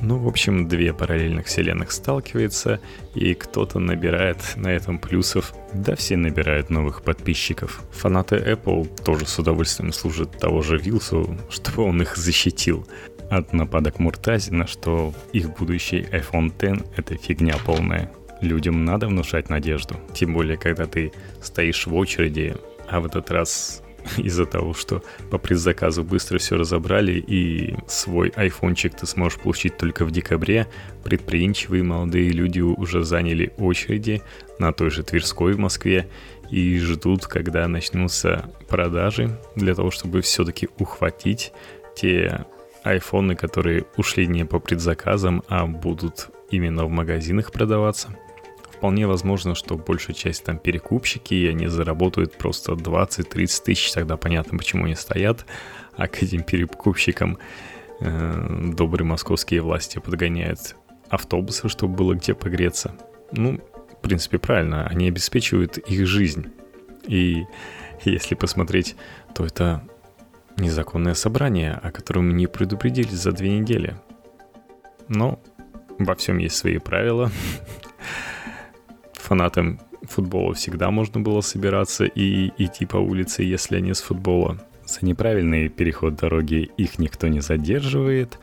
Ну, 0.00 0.18
в 0.18 0.26
общем, 0.26 0.66
две 0.66 0.92
параллельных 0.92 1.46
вселенных 1.46 1.92
сталкиваются, 1.92 2.80
и 3.14 3.34
кто-то 3.34 3.78
набирает 3.78 4.38
на 4.56 4.66
этом 4.66 4.98
плюсов, 4.98 5.54
да 5.72 5.94
все 5.94 6.16
набирают 6.16 6.70
новых 6.70 7.02
подписчиков. 7.02 7.82
Фанаты 7.92 8.34
Apple 8.34 8.90
тоже 9.04 9.26
с 9.26 9.38
удовольствием 9.38 9.92
служат 9.92 10.36
того 10.36 10.60
же 10.60 10.76
Вилсу, 10.76 11.38
чтобы 11.50 11.84
он 11.84 12.02
их 12.02 12.16
защитил 12.16 12.84
от 13.30 13.52
нападок 13.52 14.00
Муртазина, 14.00 14.66
что 14.66 15.14
их 15.32 15.56
будущий 15.56 16.00
iPhone 16.00 16.48
X— 16.48 16.84
это 16.96 17.16
фигня 17.16 17.54
полная. 17.64 18.10
Людям 18.42 18.84
надо 18.84 19.06
внушать 19.06 19.48
надежду. 19.48 19.96
Тем 20.12 20.34
более, 20.34 20.58
когда 20.58 20.86
ты 20.86 21.12
стоишь 21.40 21.86
в 21.86 21.94
очереди, 21.94 22.56
а 22.88 23.00
в 23.00 23.06
этот 23.06 23.30
раз 23.30 23.82
из-за 24.16 24.46
того, 24.46 24.74
что 24.74 25.02
по 25.30 25.38
предзаказу 25.38 26.02
быстро 26.02 26.38
все 26.38 26.56
разобрали 26.56 27.12
и 27.12 27.76
свой 27.86 28.30
айфончик 28.34 28.94
ты 28.96 29.06
сможешь 29.06 29.38
получить 29.38 29.76
только 29.76 30.04
в 30.04 30.10
декабре, 30.10 30.66
предприимчивые 31.04 31.84
молодые 31.84 32.30
люди 32.30 32.60
уже 32.60 33.04
заняли 33.04 33.52
очереди 33.58 34.22
на 34.58 34.72
той 34.72 34.90
же 34.90 35.04
Тверской 35.04 35.52
в 35.52 35.58
Москве 35.58 36.08
и 36.50 36.78
ждут, 36.80 37.26
когда 37.26 37.66
начнутся 37.68 38.50
продажи 38.68 39.38
для 39.56 39.74
того, 39.74 39.90
чтобы 39.90 40.20
все-таки 40.20 40.68
ухватить 40.78 41.52
те 41.94 42.44
айфоны, 42.82 43.36
которые 43.36 43.84
ушли 43.96 44.26
не 44.26 44.44
по 44.44 44.58
предзаказам, 44.58 45.44
а 45.48 45.66
будут 45.66 46.30
именно 46.50 46.84
в 46.84 46.90
магазинах 46.90 47.52
продаваться 47.52 48.16
вполне 48.82 49.06
возможно, 49.06 49.54
что 49.54 49.76
большая 49.76 50.16
часть 50.16 50.42
там 50.42 50.58
перекупщики, 50.58 51.34
и 51.34 51.46
они 51.46 51.68
заработают 51.68 52.36
просто 52.36 52.72
20-30 52.72 53.62
тысяч, 53.64 53.92
тогда 53.92 54.16
понятно, 54.16 54.58
почему 54.58 54.86
они 54.86 54.96
стоят, 54.96 55.46
а 55.96 56.08
к 56.08 56.20
этим 56.20 56.42
перекупщикам 56.42 57.38
э, 58.00 58.72
добрые 58.74 59.06
московские 59.06 59.60
власти 59.60 60.00
подгоняют 60.00 60.74
автобусы, 61.08 61.68
чтобы 61.68 61.94
было 61.94 62.14
где 62.14 62.34
погреться. 62.34 62.96
Ну, 63.30 63.60
в 63.92 64.02
принципе, 64.02 64.40
правильно, 64.40 64.84
они 64.88 65.06
обеспечивают 65.06 65.78
их 65.78 66.04
жизнь. 66.08 66.46
И 67.06 67.44
если 68.04 68.34
посмотреть, 68.34 68.96
то 69.32 69.46
это 69.46 69.84
незаконное 70.56 71.14
собрание, 71.14 71.74
о 71.74 71.92
котором 71.92 72.36
не 72.36 72.48
предупредили 72.48 73.14
за 73.14 73.30
две 73.30 73.60
недели. 73.60 73.94
Но 75.06 75.38
во 76.00 76.16
всем 76.16 76.38
есть 76.38 76.56
свои 76.56 76.78
правила. 76.78 77.30
Фанатам 79.22 79.78
футбола 80.02 80.52
всегда 80.54 80.90
можно 80.90 81.20
было 81.20 81.42
собираться 81.42 82.04
и 82.04 82.50
идти 82.58 82.86
по 82.86 82.96
улице, 82.96 83.44
если 83.44 83.76
они 83.76 83.94
с 83.94 84.00
футбола. 84.00 84.58
За 84.84 85.06
неправильный 85.06 85.68
переход 85.68 86.16
дороги 86.16 86.70
их 86.76 86.98
никто 86.98 87.28
не 87.28 87.40
задерживает, 87.40 88.40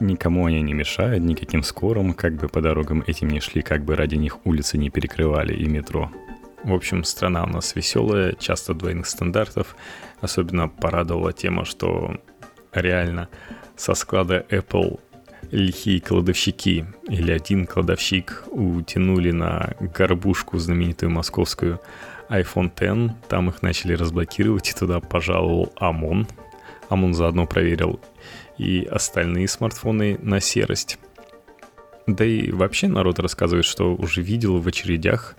никому 0.00 0.46
они 0.46 0.62
не 0.62 0.74
мешают, 0.74 1.22
никаким 1.22 1.62
скорым, 1.62 2.12
как 2.12 2.34
бы 2.34 2.48
по 2.48 2.60
дорогам 2.60 3.04
этим 3.06 3.28
не 3.28 3.38
шли, 3.38 3.62
как 3.62 3.84
бы 3.84 3.94
ради 3.94 4.16
них 4.16 4.44
улицы 4.44 4.78
не 4.78 4.90
перекрывали 4.90 5.54
и 5.54 5.66
метро. 5.66 6.10
В 6.64 6.74
общем, 6.74 7.04
страна 7.04 7.44
у 7.44 7.48
нас 7.48 7.76
веселая, 7.76 8.32
часто 8.32 8.74
двойных 8.74 9.06
стандартов. 9.06 9.76
Особенно 10.20 10.68
порадовала 10.68 11.32
тема, 11.32 11.64
что 11.64 12.16
реально 12.72 13.28
со 13.76 13.94
склада 13.94 14.44
Apple 14.50 14.98
лихие 15.50 16.00
кладовщики 16.00 16.86
или 17.08 17.32
один 17.32 17.66
кладовщик 17.66 18.44
утянули 18.50 19.30
на 19.30 19.74
горбушку 19.80 20.58
знаменитую 20.58 21.10
московскую 21.10 21.80
iPhone 22.28 22.70
X. 22.70 23.14
Там 23.28 23.48
их 23.48 23.62
начали 23.62 23.94
разблокировать, 23.94 24.70
и 24.70 24.74
туда 24.74 25.00
пожаловал 25.00 25.72
ОМОН. 25.76 26.26
ОМОН 26.88 27.14
заодно 27.14 27.46
проверил 27.46 28.00
и 28.58 28.84
остальные 28.90 29.48
смартфоны 29.48 30.18
на 30.22 30.40
серость. 30.40 30.98
Да 32.06 32.24
и 32.24 32.50
вообще 32.50 32.88
народ 32.88 33.18
рассказывает, 33.18 33.64
что 33.64 33.94
уже 33.94 34.22
видел 34.22 34.58
в 34.58 34.68
очередях 34.68 35.36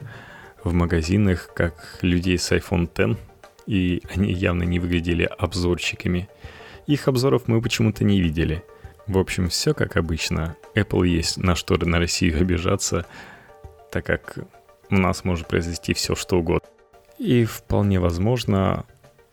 в 0.64 0.74
магазинах 0.74 1.50
как 1.54 2.00
людей 2.02 2.38
с 2.38 2.52
iPhone 2.52 2.86
X, 2.86 3.20
и 3.66 4.02
они 4.14 4.32
явно 4.32 4.64
не 4.64 4.80
выглядели 4.80 5.24
обзорщиками. 5.24 6.30
Их 6.88 7.08
обзоров 7.08 7.48
мы 7.48 7.62
почему-то 7.62 8.04
не 8.04 8.22
видели– 8.22 8.64
в 9.08 9.18
общем, 9.18 9.50
все 9.50 9.74
как 9.74 9.98
обычно. 9.98 10.56
Apple 10.76 11.08
есть 11.08 11.38
на 11.38 11.56
что 11.56 11.78
на 11.78 11.98
Россию 12.00 12.40
обижаться, 12.40 13.06
так 13.92 14.06
как 14.06 14.38
у 14.90 14.96
нас 14.96 15.24
может 15.24 15.48
произойти 15.48 15.94
все 15.94 16.16
что 16.16 16.40
угодно. 16.40 16.68
И 17.18 17.46
вполне 17.46 18.00
возможно, 18.00 18.86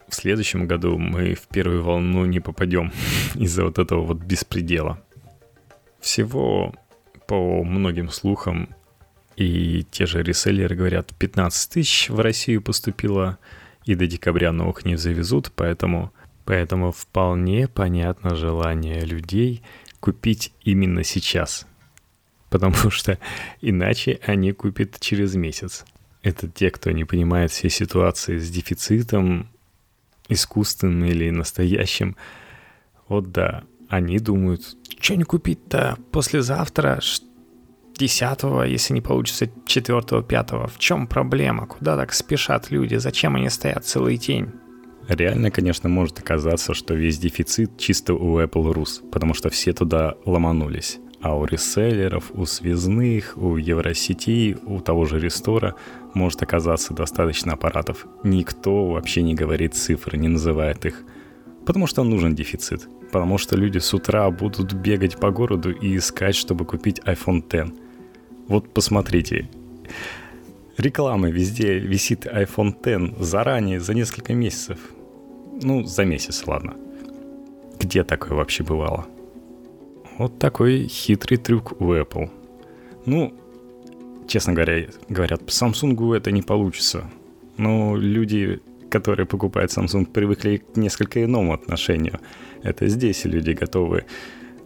в 0.09 0.15
следующем 0.15 0.67
году 0.67 0.97
мы 0.97 1.35
в 1.35 1.49
первую 1.49 1.83
волну 1.83 2.25
не 2.25 2.41
попадем 2.41 2.93
из-за 3.35 3.65
вот 3.65 3.79
этого 3.79 4.01
вот 4.03 4.19
беспредела. 4.19 5.03
Всего 6.01 6.75
по 7.27 7.65
многим 7.65 8.11
слухам, 8.11 8.75
и 9.37 9.85
те 9.91 10.07
же 10.07 10.23
реселлеры 10.23 10.77
говорят, 10.77 11.13
15 11.19 11.73
тысяч 11.73 12.11
в 12.11 12.21
Россию 12.21 12.63
поступило, 12.63 13.39
и 13.85 13.95
до 13.95 14.07
декабря 14.07 14.53
новых 14.53 14.85
не 14.85 14.97
завезут, 14.97 15.53
поэтому 15.55 16.13
Поэтому 16.45 16.93
вполне 16.93 17.69
понятно 17.69 18.35
желание 18.37 19.01
людей 19.01 19.63
купить 20.01 20.53
именно 20.63 21.05
сейчас. 21.05 21.67
Потому 22.51 22.91
что 22.91 23.19
иначе 23.61 24.21
они 24.27 24.53
купят 24.53 25.01
через 25.01 25.35
месяц. 25.35 25.85
Это 26.23 26.49
те, 26.49 26.71
кто 26.71 26.91
не 26.91 27.05
понимает 27.05 27.51
все 27.51 27.69
ситуации 27.69 28.39
с 28.39 28.51
дефицитом, 28.51 29.49
искусственным 30.29 31.05
или 31.05 31.31
настоящим. 31.31 32.17
Вот 33.09 33.33
да, 33.33 33.65
они 33.89 34.19
думают, 34.19 34.63
что 35.01 35.17
не 35.17 35.25
купить-то 35.25 35.99
послезавтра, 36.13 37.01
10 37.97 38.71
если 38.71 38.95
не 38.95 39.01
получится 39.01 39.49
4 39.67 40.23
5 40.23 40.51
В 40.53 40.79
чем 40.79 41.07
проблема? 41.07 41.67
Куда 41.67 41.97
так 41.97 42.13
спешат 42.13 42.71
люди? 42.71 42.97
Зачем 42.97 43.37
они 43.37 43.51
стоят 43.51 43.85
целый 43.85 44.17
день? 44.17 44.51
Реально, 45.09 45.51
конечно, 45.51 45.89
может 45.89 46.19
оказаться, 46.19 46.73
что 46.73 46.95
весь 46.95 47.19
дефицит 47.19 47.77
чисто 47.77 48.15
у 48.15 48.41
Apple 48.41 48.73
Rus, 48.73 49.09
потому 49.11 49.35
что 49.35 49.51
все 49.51 49.73
туда 49.73 50.15
ломанулись. 50.25 50.99
А 51.21 51.37
у 51.37 51.45
реселлеров, 51.47 52.31
у 52.35 52.45
связных, 52.47 53.37
у 53.37 53.57
Евросети, 53.57 54.57
у 54.67 54.81
того 54.81 55.07
же 55.07 55.19
Рестора 55.19 55.75
может 56.13 56.43
оказаться 56.43 56.93
достаточно 56.93 57.55
аппаратов. 57.55 58.07
Никто 58.23 58.87
вообще 58.87 59.23
не 59.23 59.35
говорит 59.35 59.75
цифры, 59.75 60.19
не 60.19 60.29
называет 60.29 60.85
их. 60.85 61.03
Потому 61.65 61.87
что 61.87 62.05
нужен 62.05 62.35
дефицит. 62.35 62.87
Потому 63.11 63.39
что 63.39 63.57
люди 63.57 63.79
с 63.79 63.95
утра 63.95 64.31
будут 64.31 64.75
бегать 64.75 65.17
по 65.17 65.31
городу 65.31 65.71
и 65.71 65.97
искать, 65.97 66.35
чтобы 66.35 66.67
купить 66.67 66.99
iPhone 67.01 67.41
X. 67.41 67.73
Вот 68.49 68.75
посмотрите. 68.75 69.49
Реклама 70.77 71.31
везде 71.31 71.79
висит 71.79 72.27
iPhone 72.27 72.75
X 72.83 73.19
заранее, 73.19 73.81
за 73.81 73.95
несколько 73.95 74.35
месяцев. 74.35 74.79
Ну, 75.63 75.85
за 75.85 76.05
месяц, 76.05 76.47
ладно. 76.47 76.75
Где 77.79 78.05
такое 78.05 78.35
вообще 78.37 78.65
бывало? 78.65 79.07
Вот 80.19 80.39
такой 80.39 80.87
хитрый 80.87 81.39
трюк 81.39 81.81
у 81.81 81.93
Apple. 81.93 82.31
Ну, 83.07 83.35
честно 84.27 84.53
говоря, 84.53 84.87
говорят, 85.09 85.45
по 85.45 85.51
Samsung 85.51 86.17
это 86.17 86.31
не 86.31 86.43
получится. 86.43 87.11
Но 87.57 87.97
люди, 87.97 88.61
которые 88.91 89.27
покупают 89.27 89.71
Samsung, 89.71 90.07
привыкли 90.07 90.59
к 90.59 90.77
несколько 90.77 91.23
иному 91.25 91.53
отношению. 91.53 92.21
Это 92.63 92.89
здесь 92.89 93.25
люди 93.25 93.53
готовы 93.53 94.05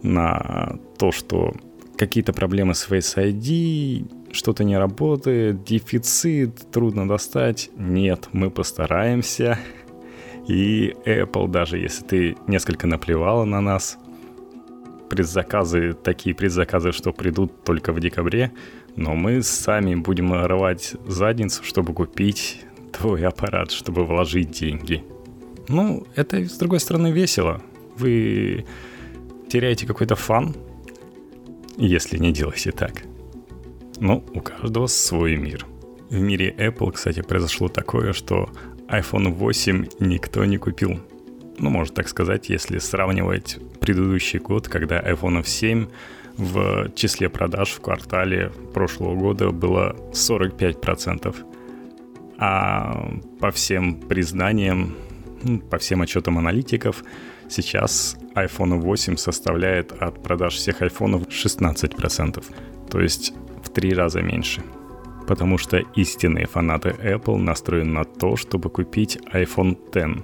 на 0.01 0.79
то, 0.97 1.11
что 1.11 1.53
какие-то 1.97 2.31
проблемы 2.31 2.73
с 2.75 2.87
Face 2.87 3.17
ID, 3.17 4.31
что-то 4.31 4.63
не 4.63 4.77
работает, 4.77 5.63
дефицит, 5.63 6.71
трудно 6.71 7.07
достать. 7.07 7.69
Нет, 7.75 8.29
мы 8.31 8.49
постараемся. 8.49 9.59
И 10.49 10.95
Apple, 11.05 11.47
даже 11.47 11.77
если 11.77 12.03
ты 12.03 12.37
несколько 12.47 12.87
наплевала 12.87 13.45
на 13.45 13.61
нас, 13.61 13.99
предзаказы, 15.07 15.93
такие 15.93 16.35
предзаказы, 16.35 16.91
что 16.91 17.13
придут 17.13 17.63
только 17.63 17.93
в 17.93 17.99
декабре, 17.99 18.51
но 18.95 19.13
мы 19.13 19.43
сами 19.43 19.93
будем 19.93 20.33
рвать 20.33 20.95
задницу, 21.05 21.63
чтобы 21.63 21.93
купить 21.93 22.65
твой 22.91 23.27
аппарат, 23.27 23.69
чтобы 23.69 24.05
вложить 24.05 24.49
деньги. 24.49 25.03
Ну, 25.67 26.07
это, 26.15 26.43
с 26.43 26.57
другой 26.57 26.79
стороны, 26.79 27.11
весело. 27.11 27.61
Вы 27.97 28.65
теряете 29.49 29.85
какой-то 29.85 30.15
фан, 30.15 30.55
если 31.77 32.17
не 32.17 32.31
делаете 32.31 32.71
так. 32.71 33.03
Ну, 33.99 34.25
у 34.33 34.41
каждого 34.41 34.87
свой 34.87 35.35
мир. 35.35 35.67
В 36.09 36.19
мире 36.19 36.55
Apple, 36.57 36.91
кстати, 36.91 37.21
произошло 37.21 37.67
такое, 37.67 38.13
что 38.13 38.49
iPhone 38.89 39.31
8 39.31 39.87
никто 39.99 40.43
не 40.45 40.57
купил. 40.57 40.99
Ну, 41.57 41.69
можно 41.69 41.93
так 41.93 42.07
сказать, 42.07 42.49
если 42.49 42.79
сравнивать 42.79 43.59
предыдущий 43.79 44.39
год, 44.39 44.67
когда 44.67 44.99
iPhone 44.99 45.45
7 45.45 45.87
в 46.37 46.89
числе 46.95 47.29
продаж 47.29 47.71
в 47.71 47.81
квартале 47.81 48.51
прошлого 48.73 49.15
года 49.15 49.51
было 49.51 49.95
45%. 50.13 51.35
А 52.37 53.11
по 53.41 53.51
всем 53.51 53.99
признаниям, 53.99 54.95
ну, 55.43 55.59
по 55.59 55.77
всем 55.77 56.01
отчетам 56.01 56.37
аналитиков, 56.37 57.03
сейчас 57.49 58.17
iPhone 58.35 58.79
8 58.79 59.17
составляет 59.17 59.91
от 59.91 60.23
продаж 60.23 60.55
всех 60.55 60.81
iPhone 60.81 61.27
16%. 61.27 62.43
То 62.89 63.01
есть 63.01 63.33
в 63.61 63.69
три 63.69 63.93
раза 63.93 64.21
меньше. 64.21 64.63
Потому 65.29 65.59
что 65.59 65.77
истинные 65.95 66.47
фанаты 66.47 66.89
Apple 66.89 67.37
настроены 67.37 67.91
на 67.91 68.03
то, 68.03 68.35
чтобы 68.35 68.71
купить 68.71 69.19
iPhone 69.31 69.77
X, 69.93 70.23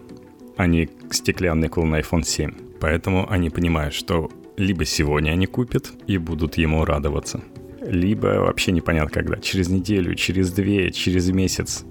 а 0.58 0.66
не 0.66 0.90
стеклянный 1.12 1.70
клон 1.70 1.94
iPhone 1.94 2.24
7. 2.24 2.52
Поэтому 2.80 3.30
они 3.30 3.52
понимают, 3.52 3.94
что 3.94 4.32
либо 4.58 4.84
сегодня 4.84 5.30
они 5.30 5.46
купят 5.46 5.92
и 6.08 6.18
будут 6.18 6.58
ему 6.58 6.84
радоваться, 6.86 7.44
либо 7.88 8.40
вообще 8.40 8.72
непонятно 8.72 9.12
когда, 9.12 9.38
через 9.38 9.70
неделю, 9.70 10.16
через 10.16 10.52
две, 10.52 10.92
через 10.92 11.30
месяц, 11.30 11.86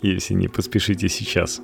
если 0.00 0.34
не 0.34 0.46
поспешите 0.46 1.08
сейчас. 1.08 1.60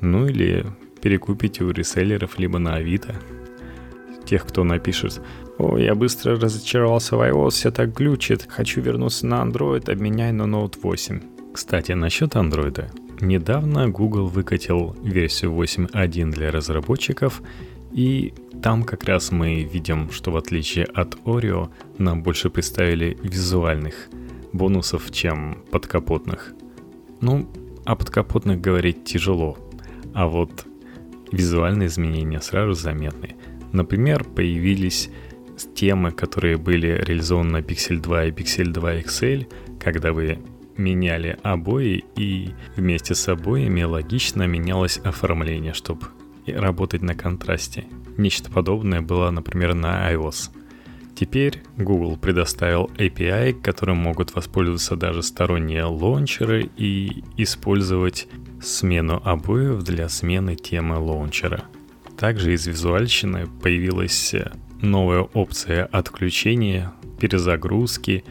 Ну 0.00 0.28
или 0.28 0.64
перекупите 1.00 1.64
у 1.64 1.72
реселлеров, 1.72 2.38
либо 2.38 2.60
на 2.60 2.76
Авито. 2.76 3.16
Тех, 4.24 4.46
кто 4.46 4.62
напишет 4.62 5.20
о, 5.58 5.78
я 5.78 5.94
быстро 5.94 6.36
разочаровался 6.36 7.16
в 7.16 7.20
iOS, 7.20 7.50
все 7.50 7.70
так 7.70 7.92
глючит. 7.92 8.46
Хочу 8.48 8.80
вернуться 8.80 9.26
на 9.26 9.42
Android, 9.42 9.90
обменяй 9.90 10.32
на 10.32 10.42
Note 10.42 10.78
8. 10.82 11.20
Кстати, 11.52 11.92
насчет 11.92 12.34
Android. 12.34 12.86
Недавно 13.20 13.88
Google 13.88 14.26
выкатил 14.26 14.96
версию 15.02 15.52
8.1 15.52 16.30
для 16.30 16.50
разработчиков, 16.50 17.42
и 17.92 18.34
там 18.62 18.82
как 18.84 19.04
раз 19.04 19.30
мы 19.30 19.62
видим, 19.62 20.10
что 20.10 20.30
в 20.30 20.36
отличие 20.36 20.86
от 20.86 21.14
Oreo, 21.24 21.68
нам 21.98 22.22
больше 22.22 22.48
представили 22.50 23.18
визуальных 23.22 24.08
бонусов, 24.52 25.10
чем 25.12 25.58
подкапотных. 25.70 26.54
Ну, 27.20 27.48
о 27.84 27.96
подкапотных 27.96 28.60
говорить 28.60 29.04
тяжело, 29.04 29.58
а 30.14 30.26
вот 30.26 30.66
визуальные 31.30 31.88
изменения 31.88 32.40
сразу 32.40 32.72
заметны. 32.72 33.36
Например, 33.72 34.24
появились 34.24 35.10
темы, 35.74 36.12
которые 36.12 36.56
были 36.56 36.88
реализованы 36.88 37.50
на 37.50 37.60
Pixel 37.60 37.98
2 38.00 38.24
и 38.26 38.30
Pixel 38.30 38.70
2 38.70 38.94
XL, 39.00 39.46
когда 39.80 40.12
вы 40.12 40.38
меняли 40.76 41.38
обои, 41.42 42.04
и 42.16 42.50
вместе 42.76 43.14
с 43.14 43.28
обоями 43.28 43.82
логично 43.82 44.46
менялось 44.46 44.98
оформление, 44.98 45.74
чтобы 45.74 46.06
работать 46.46 47.02
на 47.02 47.14
контрасте. 47.14 47.84
Нечто 48.16 48.50
подобное 48.50 49.00
было, 49.00 49.30
например, 49.30 49.74
на 49.74 50.12
iOS. 50.12 50.50
Теперь 51.14 51.62
Google 51.76 52.16
предоставил 52.16 52.90
API, 52.96 53.52
которым 53.52 53.98
могут 53.98 54.34
воспользоваться 54.34 54.96
даже 54.96 55.22
сторонние 55.22 55.84
лаунчеры 55.84 56.70
и 56.76 57.22
использовать 57.36 58.28
смену 58.62 59.20
обоев 59.24 59.82
для 59.82 60.08
смены 60.08 60.56
темы 60.56 60.98
лаунчера. 60.98 61.64
Также 62.18 62.54
из 62.54 62.66
визуальщины 62.66 63.46
появилась 63.62 64.34
новая 64.82 65.20
опция 65.20 65.86
отключения, 65.86 66.92
перезагрузки 67.18 68.24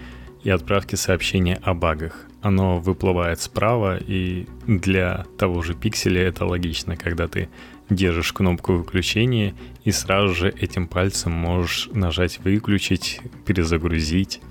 и 0.44 0.50
отправки 0.50 0.96
сообщения 0.96 1.60
о 1.64 1.74
багах. 1.74 2.28
Оно 2.42 2.80
выплывает 2.80 3.40
справа, 3.40 3.98
и 3.98 4.48
для 4.66 5.26
того 5.38 5.62
же 5.62 5.76
пикселя 5.76 6.22
это 6.24 6.46
логично, 6.46 6.98
когда 6.98 7.28
ты 7.28 7.50
держишь 7.90 8.34
кнопку 8.34 8.74
выключения 8.74 9.54
и 9.84 9.92
сразу 9.92 10.34
же 10.34 10.50
этим 10.50 10.88
пальцем 10.88 11.32
можешь 11.34 11.90
нажать 11.94 12.40
выключить, 12.40 13.22
перезагрузить. 13.46 14.42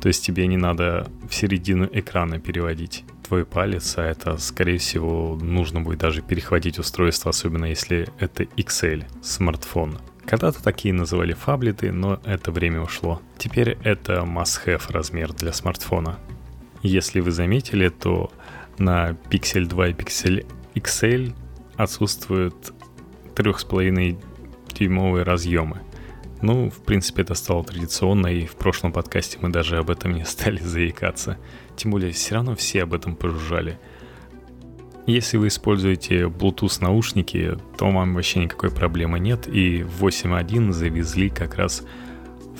То 0.00 0.08
есть 0.08 0.24
тебе 0.24 0.46
не 0.46 0.58
надо 0.58 1.10
в 1.28 1.34
середину 1.34 1.88
экрана 1.90 2.38
переводить 2.38 3.04
твой 3.26 3.46
палец, 3.46 3.94
а 3.96 4.02
это, 4.02 4.36
скорее 4.36 4.78
всего, 4.78 5.38
нужно 5.40 5.80
будет 5.80 5.98
даже 5.98 6.20
перехватить 6.20 6.78
устройство, 6.78 7.30
особенно 7.30 7.64
если 7.64 8.08
это 8.18 8.44
XL 8.44 9.04
смартфон. 9.22 9.98
Когда-то 10.26 10.62
такие 10.62 10.94
называли 10.94 11.32
фаблеты, 11.32 11.92
но 11.92 12.20
это 12.24 12.50
время 12.50 12.80
ушло. 12.80 13.20
Теперь 13.38 13.78
это 13.84 14.22
must-have 14.22 14.90
размер 14.90 15.32
для 15.32 15.52
смартфона. 15.52 16.18
Если 16.82 17.20
вы 17.20 17.30
заметили, 17.30 17.88
то 17.88 18.32
на 18.78 19.10
Pixel 19.30 19.66
2 19.66 19.88
и 19.88 19.92
Pixel 19.92 20.46
XL 20.74 21.34
отсутствуют 21.76 22.72
3,5 23.34 24.22
дюймовые 24.74 25.24
разъемы. 25.24 25.80
Ну, 26.42 26.68
в 26.68 26.82
принципе, 26.82 27.22
это 27.22 27.34
стало 27.34 27.64
традиционно, 27.64 28.26
и 28.26 28.44
в 28.44 28.56
прошлом 28.56 28.92
подкасте 28.92 29.38
мы 29.40 29.48
даже 29.48 29.78
об 29.78 29.90
этом 29.90 30.12
не 30.12 30.24
стали 30.24 30.58
заикаться. 30.58 31.38
Тем 31.76 31.90
более, 31.90 32.12
все 32.12 32.34
равно 32.34 32.54
все 32.54 32.82
об 32.82 32.92
этом 32.92 33.16
пожужжали. 33.16 33.78
Если 35.06 35.36
вы 35.36 35.48
используете 35.48 36.22
Bluetooth 36.22 36.80
наушники, 36.80 37.58
то 37.76 37.90
вам 37.90 38.14
вообще 38.14 38.40
никакой 38.40 38.70
проблемы 38.70 39.20
нет, 39.20 39.46
и 39.46 39.82
в 39.82 40.04
8.1 40.04 40.72
завезли 40.72 41.28
как 41.28 41.56
раз 41.56 41.82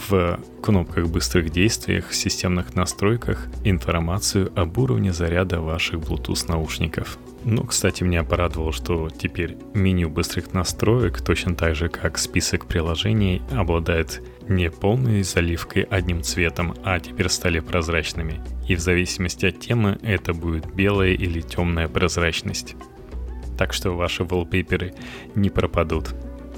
в 0.09 0.39
кнопках 0.63 1.07
быстрых 1.09 1.51
действиях, 1.51 2.11
в 2.11 2.15
системных 2.15 2.75
настройках 2.75 3.47
информацию 3.65 4.53
об 4.57 4.77
уровне 4.77 5.13
заряда 5.13 5.61
ваших 5.61 6.01
Bluetooth 6.01 6.49
наушников. 6.49 7.19
Ну, 7.47 7.63
кстати, 7.65 8.03
меня 8.03 8.25
порадовало, 8.25 8.73
что 8.73 9.11
теперь 9.11 9.59
меню 9.75 10.09
быстрых 10.09 10.55
настроек, 10.55 11.21
точно 11.21 11.55
так 11.55 11.75
же 11.75 11.91
как 11.91 12.17
список 12.17 12.65
приложений, 12.67 13.43
обладает 13.53 14.23
не 14.49 14.71
полной 14.71 15.23
заливкой 15.23 15.83
одним 15.83 16.23
цветом, 16.23 16.75
а 16.85 16.99
теперь 17.01 17.29
стали 17.29 17.61
прозрачными. 17.61 18.41
И 18.67 18.75
в 18.75 18.81
зависимости 18.81 19.45
от 19.45 19.61
темы 19.61 19.99
это 20.03 20.33
будет 20.33 20.75
белая 20.75 21.11
или 21.11 21.43
темная 21.43 21.87
прозрачность. 21.87 22.77
Так 23.59 23.75
что 23.75 23.91
ваши 23.91 24.23
wallpaper 24.23 24.99
не 25.35 25.51
пропадут. 25.51 26.15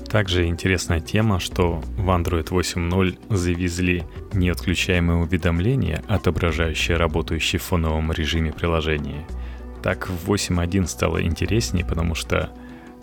Также 0.08 0.46
интересная 0.46 1.00
тема, 1.00 1.40
что 1.40 1.82
в 1.96 2.08
Android 2.10 2.48
8.0 2.48 3.36
завезли 3.36 4.04
неотключаемые 4.32 5.18
уведомления, 5.18 6.04
отображающие 6.06 6.96
работающие 6.96 7.58
в 7.58 7.64
фоновом 7.64 8.12
режиме 8.12 8.52
приложения– 8.52 9.26
так 9.86 10.08
в 10.08 10.32
8.1 10.32 10.88
стало 10.88 11.22
интереснее, 11.22 11.84
потому 11.84 12.16
что 12.16 12.50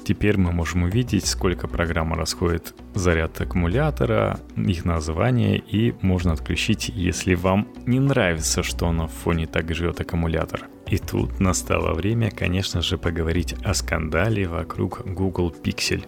теперь 0.03 0.37
мы 0.37 0.51
можем 0.51 0.83
увидеть, 0.83 1.25
сколько 1.25 1.65
программа 1.65 2.17
расходит 2.17 2.75
заряд 2.93 3.39
аккумулятора, 3.39 4.41
их 4.57 4.83
название, 4.83 5.59
и 5.59 5.95
можно 6.01 6.33
отключить, 6.33 6.89
если 6.89 7.35
вам 7.35 7.69
не 7.85 8.01
нравится, 8.01 8.63
что 8.63 8.91
на 8.91 9.07
фоне 9.07 9.47
так 9.47 9.73
живет 9.73 10.01
аккумулятор. 10.01 10.67
И 10.85 10.97
тут 10.97 11.39
настало 11.39 11.93
время, 11.93 12.31
конечно 12.31 12.81
же, 12.81 12.97
поговорить 12.97 13.55
о 13.63 13.73
скандале 13.73 14.45
вокруг 14.45 15.03
Google 15.05 15.55
Pixel. 15.63 16.05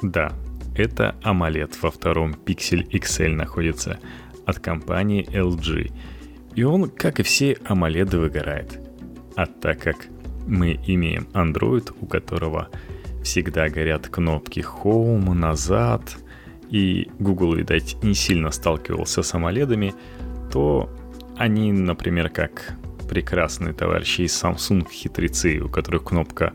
Да, 0.00 0.32
это 0.74 1.16
AMOLED 1.22 1.74
во 1.82 1.90
втором 1.90 2.30
Pixel 2.32 2.88
XL 2.88 3.34
находится 3.34 4.00
от 4.46 4.58
компании 4.58 5.28
LG– 5.30 5.92
и 6.54 6.62
он, 6.62 6.90
как 6.90 7.20
и 7.20 7.22
все 7.22 7.52
AMOLED, 7.52 8.16
выгорает. 8.16 8.80
А 9.36 9.46
так 9.46 9.80
как 9.80 10.08
мы 10.46 10.80
имеем 10.86 11.28
Android, 11.32 11.94
у 12.00 12.06
которого 12.06 12.68
всегда 13.22 13.68
горят 13.68 14.08
кнопки 14.08 14.60
Home, 14.60 15.32
назад, 15.32 16.16
и 16.70 17.10
Google, 17.18 17.54
видать, 17.54 17.96
не 18.02 18.14
сильно 18.14 18.50
сталкивался 18.50 19.22
с 19.22 19.34
AMOLED, 19.34 19.94
то 20.52 20.90
они, 21.36 21.72
например, 21.72 22.30
как 22.30 22.74
прекрасные 23.08 23.72
товарищи 23.72 24.22
из 24.22 24.32
Samsung 24.32 24.88
хитрецы, 24.90 25.58
у 25.60 25.68
которых 25.68 26.04
кнопка 26.04 26.52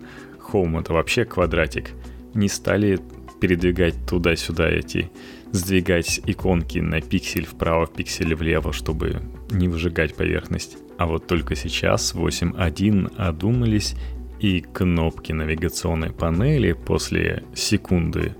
Home 0.52 0.80
это 0.80 0.94
вообще 0.94 1.26
квадратик, 1.26 1.92
не 2.34 2.48
стали 2.48 3.00
передвигать 3.40 3.96
туда-сюда 4.08 4.70
эти, 4.70 5.12
сдвигать 5.52 6.22
иконки 6.26 6.80
на 6.80 7.02
пиксель 7.02 7.46
вправо, 7.46 7.88
пиксель 7.88 8.36
влево, 8.36 8.74
чтобы 8.74 9.22
не 9.52 9.68
выжигать 9.68 10.16
поверхность. 10.16 10.78
А 10.98 11.06
вот 11.06 11.28
только 11.28 11.56
сейчас 11.56 12.14
8.1 12.16 13.16
одумались 13.18 13.96
и 14.40 14.62
кнопки 14.62 15.32
навигационной 15.32 16.12
панели 16.12 16.74
после 16.74 17.44
секунды 17.54 18.36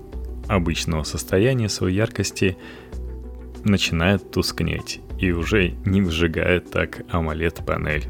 обычного 0.48 1.02
состояния 1.02 1.68
своей 1.68 1.96
яркости 1.96 2.56
начинают 3.64 4.30
тускнеть 4.30 5.00
и 5.18 5.32
уже 5.32 5.70
не 5.84 6.02
выжигает 6.02 6.70
так 6.70 7.00
AMOLED 7.10 7.64
панель. 7.64 8.04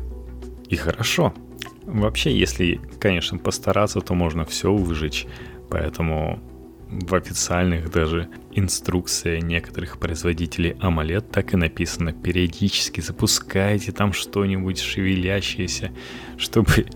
И 0.68 0.77
хорошо. 0.77 1.33
Вообще, 1.85 2.37
если, 2.37 2.81
конечно, 2.99 3.38
постараться, 3.38 4.01
то 4.01 4.14
можно 4.14 4.44
все 4.44 4.75
выжечь. 4.75 5.27
Поэтому 5.70 6.40
в 6.88 7.14
официальных 7.14 7.90
даже 7.90 8.29
инструкциях 8.53 9.42
некоторых 9.42 9.99
производителей 9.99 10.72
AMOLED 10.72 11.22
так 11.33 11.53
и 11.53 11.57
написано 11.57 12.12
периодически 12.12 13.01
запускайте 13.01 13.92
там 13.92 14.12
что-нибудь 14.12 14.79
шевелящееся, 14.79 15.90
чтобы 16.37 16.87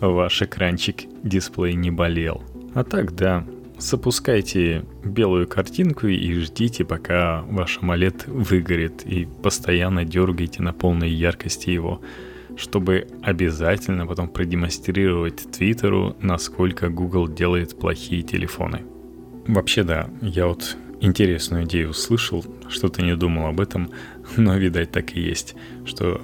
ваш 0.00 0.42
экранчик 0.42 1.04
дисплей 1.22 1.74
не 1.74 1.90
болел. 1.90 2.42
А 2.74 2.84
так 2.84 3.14
да, 3.14 3.46
запускайте 3.78 4.84
белую 5.04 5.48
картинку 5.48 6.06
и 6.06 6.32
ждите, 6.34 6.84
пока 6.84 7.42
ваш 7.42 7.78
AMOLED 7.78 8.30
выгорит 8.30 9.06
и 9.06 9.26
постоянно 9.42 10.04
дергайте 10.04 10.62
на 10.62 10.72
полной 10.72 11.10
яркости 11.10 11.70
его, 11.70 12.02
чтобы 12.56 13.08
обязательно 13.22 14.06
потом 14.06 14.28
продемонстрировать 14.28 15.50
Твиттеру, 15.50 16.16
насколько 16.20 16.90
Google 16.90 17.26
делает 17.26 17.78
плохие 17.78 18.22
телефоны. 18.22 18.82
Вообще 19.50 19.82
да, 19.82 20.08
я 20.22 20.46
вот 20.46 20.76
интересную 21.00 21.64
идею 21.64 21.90
услышал, 21.90 22.44
что-то 22.68 23.02
не 23.02 23.16
думал 23.16 23.46
об 23.46 23.60
этом, 23.60 23.90
но, 24.36 24.56
видать, 24.56 24.92
так 24.92 25.16
и 25.16 25.20
есть, 25.20 25.56
что 25.84 26.20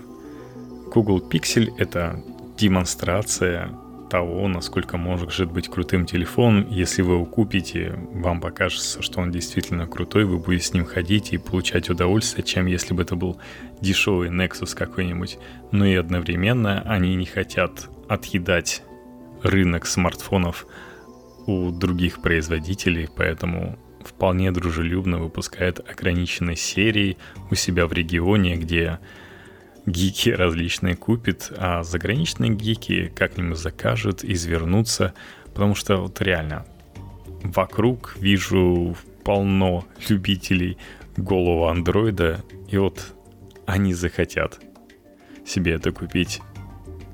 Google 0.94 1.20
Pixel— 1.28 1.74
это 1.78 2.22
демонстрация 2.56 3.70
того, 4.08 4.46
насколько 4.46 4.96
может 4.96 5.50
быть 5.50 5.68
крутым 5.68 6.06
телефон. 6.06 6.68
Если 6.70 7.02
вы 7.02 7.14
его 7.14 7.24
купите, 7.24 7.98
вам 8.12 8.40
покажется, 8.40 9.02
что 9.02 9.18
он 9.18 9.32
действительно 9.32 9.88
крутой, 9.88 10.24
вы 10.24 10.38
будете 10.38 10.64
с 10.64 10.72
ним 10.72 10.84
ходить 10.84 11.32
и 11.32 11.38
получать 11.38 11.90
удовольствие, 11.90 12.44
чем 12.44 12.66
если 12.66 12.94
бы 12.94 13.02
это 13.02 13.16
был 13.16 13.38
дешевый 13.80 14.28
Nexus 14.28 14.76
какой-нибудь. 14.76 15.38
Но 15.72 15.84
и 15.84 15.96
одновременно 15.96 16.80
они 16.82 17.16
не 17.16 17.26
хотят 17.26 17.88
отъедать 18.08 18.84
рынок 19.42 19.84
смартфонов 19.84 20.68
у 21.46 21.70
других 21.70 22.20
производителей, 22.20 23.08
поэтому 23.14 23.78
вполне 24.04 24.52
дружелюбно 24.52 25.18
выпускает 25.18 25.80
ограниченные 25.80 26.56
серии 26.56 27.16
у 27.50 27.54
себя 27.54 27.86
в 27.86 27.92
регионе, 27.92 28.56
где 28.56 28.98
гики 29.84 30.30
различные 30.30 30.96
купит, 30.96 31.52
а 31.56 31.82
заграничные 31.82 32.52
гики 32.52 33.12
как-нибудь 33.14 33.58
закажут, 33.58 34.24
извернутся, 34.24 35.14
потому 35.54 35.74
что 35.74 35.96
вот 35.98 36.20
реально 36.20 36.66
вокруг 37.42 38.16
вижу 38.18 38.96
полно 39.24 39.84
любителей 40.08 40.78
голого 41.16 41.70
андроида, 41.70 42.44
и 42.68 42.76
вот 42.78 43.14
они 43.66 43.94
захотят 43.94 44.60
себе 45.44 45.72
это 45.72 45.92
купить. 45.92 46.40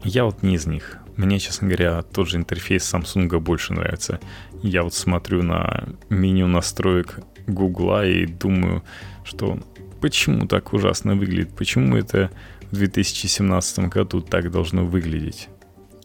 Я 0.02 0.24
вот 0.24 0.42
не 0.42 0.54
из 0.54 0.66
них. 0.66 1.01
Мне, 1.16 1.38
честно 1.38 1.68
говоря, 1.68 2.02
тот 2.02 2.28
же 2.28 2.38
интерфейс 2.38 2.92
Samsung 2.92 3.38
больше 3.38 3.74
нравится. 3.74 4.20
Я 4.62 4.82
вот 4.82 4.94
смотрю 4.94 5.42
на 5.42 5.88
меню 6.08 6.46
настроек 6.46 7.20
Гугла 7.46 8.06
и 8.06 8.26
думаю, 8.26 8.82
что 9.24 9.58
почему 10.00 10.46
так 10.46 10.72
ужасно 10.72 11.14
выглядит, 11.14 11.54
почему 11.54 11.96
это 11.96 12.30
в 12.70 12.76
2017 12.76 13.90
году 13.90 14.20
так 14.20 14.50
должно 14.50 14.86
выглядеть. 14.86 15.48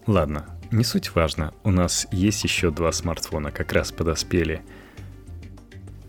Ладно, 0.06 0.46
не 0.70 0.84
суть 0.84 1.14
важно, 1.14 1.54
у 1.64 1.70
нас 1.70 2.06
есть 2.12 2.44
еще 2.44 2.70
два 2.70 2.92
смартфона, 2.92 3.50
как 3.50 3.72
раз 3.72 3.90
подоспели. 3.90 4.62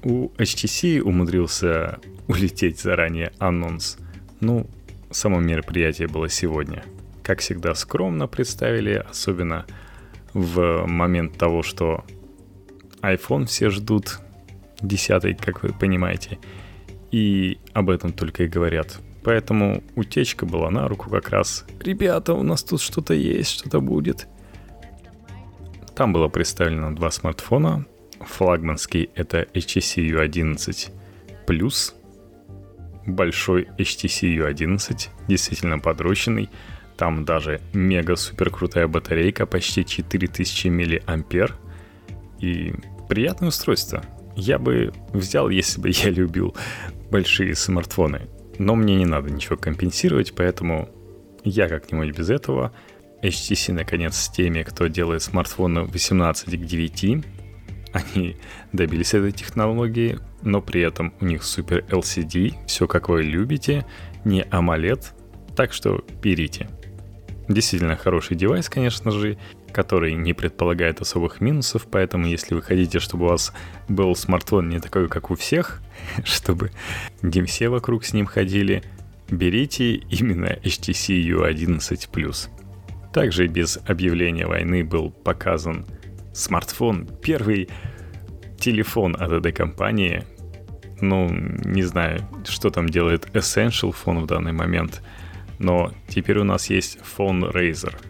У 0.04 0.30
HTC 0.38 1.02
умудрился 1.02 2.00
улететь 2.28 2.80
заранее 2.80 3.32
анонс. 3.40 3.98
Ну, 4.40 4.68
само 5.12 5.40
мероприятие 5.40 6.08
было 6.08 6.30
сегодня. 6.30 6.84
Как 7.30 7.42
всегда, 7.42 7.76
скромно 7.76 8.26
представили, 8.26 9.06
особенно 9.08 9.68
в 10.34 10.88
момент 10.88 11.38
того, 11.38 11.62
что 11.62 12.04
iPhone 13.04 13.46
все 13.46 13.70
ждут, 13.70 14.18
10, 14.82 15.38
как 15.38 15.62
вы 15.62 15.72
понимаете, 15.72 16.40
и 17.12 17.60
об 17.74 17.92
этом 17.92 18.14
только 18.14 18.46
и 18.46 18.48
говорят. 18.48 19.00
Поэтому 19.24 19.84
утечка 19.96 20.48
была 20.48 20.72
на 20.72 20.88
руку 20.88 21.12
как 21.12 21.30
раз. 21.30 21.68
Ребята, 21.80 22.34
у 22.34 22.42
нас 22.42 22.64
тут 22.64 22.82
что-то 22.82 23.14
есть, 23.14 23.52
что-то 23.52 23.80
будет. 23.80 24.28
Там 25.96 26.14
было 26.14 26.30
представлено 26.30 26.96
два 26.96 27.12
смартфона. 27.12 27.86
Флагманский 28.22 29.12
это 29.14 29.44
HTC 29.54 30.10
U11 30.10 30.92
Plus, 31.46 31.94
большой 33.06 33.68
HTC 33.78 34.36
U11, 34.36 35.10
действительно 35.28 35.78
подрощенный. 35.78 36.50
Там 37.00 37.24
даже 37.24 37.62
мега-супер 37.72 38.50
крутая 38.50 38.90
батарейка, 38.90 39.46
почти 39.46 39.86
4000 39.86 40.68
мАh. 40.68 41.48
И 42.40 42.74
приятное 43.08 43.48
устройство. 43.48 44.04
Я 44.36 44.60
бы 44.60 44.92
взял, 45.14 45.48
если 45.48 45.80
бы 45.80 45.92
я 45.92 46.10
любил 46.10 46.54
большие 47.10 47.56
смартфоны. 47.56 48.28
Но 48.58 48.76
мне 48.76 48.98
не 48.98 49.06
надо 49.06 49.30
ничего 49.30 49.56
компенсировать, 49.56 50.34
поэтому 50.36 50.90
я 51.46 51.70
как-нибудь 51.70 52.18
без 52.18 52.30
этого. 52.30 52.74
HTC, 53.24 53.72
наконец, 53.72 54.18
с 54.18 54.30
теми, 54.30 54.64
кто 54.64 54.88
делает 54.88 55.22
смартфоны 55.22 55.84
18 55.84 56.50
к 56.50 56.66
9, 56.66 57.26
они 57.94 58.36
добились 58.74 59.14
этой 59.14 59.32
технологии, 59.32 60.20
но 60.42 60.62
при 60.62 60.82
этом 60.82 61.14
у 61.22 61.26
них 61.26 61.44
супер 61.44 61.86
LCD, 61.88 62.56
все 62.68 62.88
как 62.88 63.08
вы 63.08 63.24
любите, 63.24 63.86
не 64.26 64.42
AMOLED, 64.42 65.14
так 65.56 65.72
что 65.72 66.04
берите. 66.22 66.68
Действительно 67.50 67.96
хороший 67.96 68.38
девайс, 68.38 68.70
конечно 68.70 69.10
же, 69.10 69.40
который 69.72 70.14
не 70.14 70.34
предполагает 70.34 71.02
особых 71.02 71.42
минусов, 71.42 71.88
поэтому 71.90 72.28
если 72.28 72.54
вы 72.54 72.62
хотите, 72.62 73.00
чтобы 73.00 73.26
у 73.26 73.30
вас 73.30 73.54
был 73.88 74.16
смартфон 74.16 74.70
не 74.70 74.80
такой, 74.80 75.10
как 75.10 75.32
у 75.32 75.36
всех, 75.36 75.82
чтобы 76.24 76.72
не 77.24 77.42
все 77.42 77.70
вокруг 77.70 78.06
с 78.06 78.14
ним 78.14 78.28
ходили, 78.28 78.84
берите 79.30 79.96
именно 79.96 80.58
HTC 80.64 81.24
U11+. 81.24 82.50
Также 83.12 83.48
без 83.48 83.80
объявления 83.88 84.46
войны 84.46 84.84
был 84.84 85.10
показан 85.10 85.88
смартфон, 86.34 87.10
первый 87.24 87.68
телефон 88.60 89.16
от 89.20 89.32
этой 89.32 89.52
компании. 89.52 90.24
Ну, 91.02 91.30
не 91.32 91.82
знаю, 91.82 92.28
что 92.46 92.70
там 92.70 92.90
делает 92.90 93.26
Essential 93.34 93.96
Phone 93.96 94.22
в 94.22 94.28
данный 94.28 94.52
момент, 94.52 95.02
но 95.60 95.92
теперь 96.08 96.40
у 96.40 96.44
нас 96.44 96.70
есть 96.70 96.98
Phone 97.18 97.52
Razer— 97.54 97.96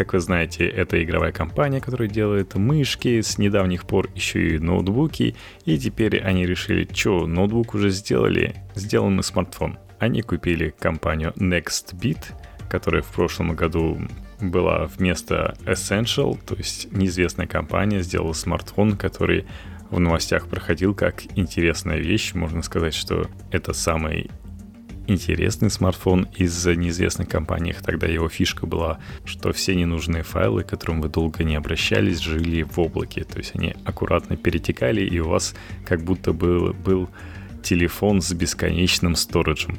как 0.00 0.14
вы 0.14 0.20
знаете, 0.20 0.66
это 0.66 1.04
игровая 1.04 1.30
компания, 1.30 1.78
которая 1.78 2.08
делает 2.08 2.54
мышки, 2.54 3.20
с 3.20 3.36
недавних 3.36 3.84
пор 3.86 4.08
еще 4.14 4.56
и 4.56 4.58
ноутбуки, 4.58 5.36
и 5.66 5.78
теперь 5.78 6.18
они 6.22 6.46
решили, 6.46 6.88
что, 6.90 7.26
ноутбук 7.26 7.74
уже 7.74 7.90
сделали, 7.90 8.54
сделаем 8.74 9.16
мы 9.16 9.22
смартфон. 9.22 9.78
Они 9.98 10.22
купили 10.22 10.74
компанию 10.78 11.34
NextBit, 11.36 12.32
которая 12.70 13.02
в 13.02 13.08
прошлом 13.08 13.54
году 13.54 14.00
была 14.40 14.86
вместо 14.86 15.54
Essential, 15.66 16.38
то 16.46 16.54
есть 16.54 16.90
неизвестная 16.92 17.46
компания 17.46 18.00
сделала 18.00 18.32
смартфон, 18.32 18.96
который 18.96 19.44
в 19.90 20.00
новостях 20.00 20.48
проходил 20.48 20.94
как 20.94 21.24
интересная 21.36 21.98
вещь. 21.98 22.32
Можно 22.32 22.62
сказать, 22.62 22.94
что 22.94 23.26
это 23.50 23.74
самый 23.74 24.30
интересный 25.10 25.70
смартфон 25.70 26.28
из 26.36 26.66
неизвестных 26.66 27.28
компаний. 27.28 27.74
Тогда 27.82 28.06
его 28.06 28.28
фишка 28.28 28.66
была, 28.66 29.00
что 29.24 29.52
все 29.52 29.74
ненужные 29.74 30.22
файлы, 30.22 30.62
к 30.62 30.68
которым 30.68 31.00
вы 31.00 31.08
долго 31.08 31.44
не 31.44 31.56
обращались, 31.56 32.20
жили 32.20 32.62
в 32.62 32.78
облаке. 32.78 33.24
То 33.24 33.38
есть 33.38 33.54
они 33.54 33.74
аккуратно 33.84 34.36
перетекали, 34.36 35.02
и 35.02 35.18
у 35.18 35.28
вас 35.28 35.54
как 35.84 36.02
будто 36.02 36.32
был, 36.32 36.72
был 36.72 37.08
телефон 37.62 38.20
с 38.20 38.32
бесконечным 38.32 39.16
сториджем. 39.16 39.78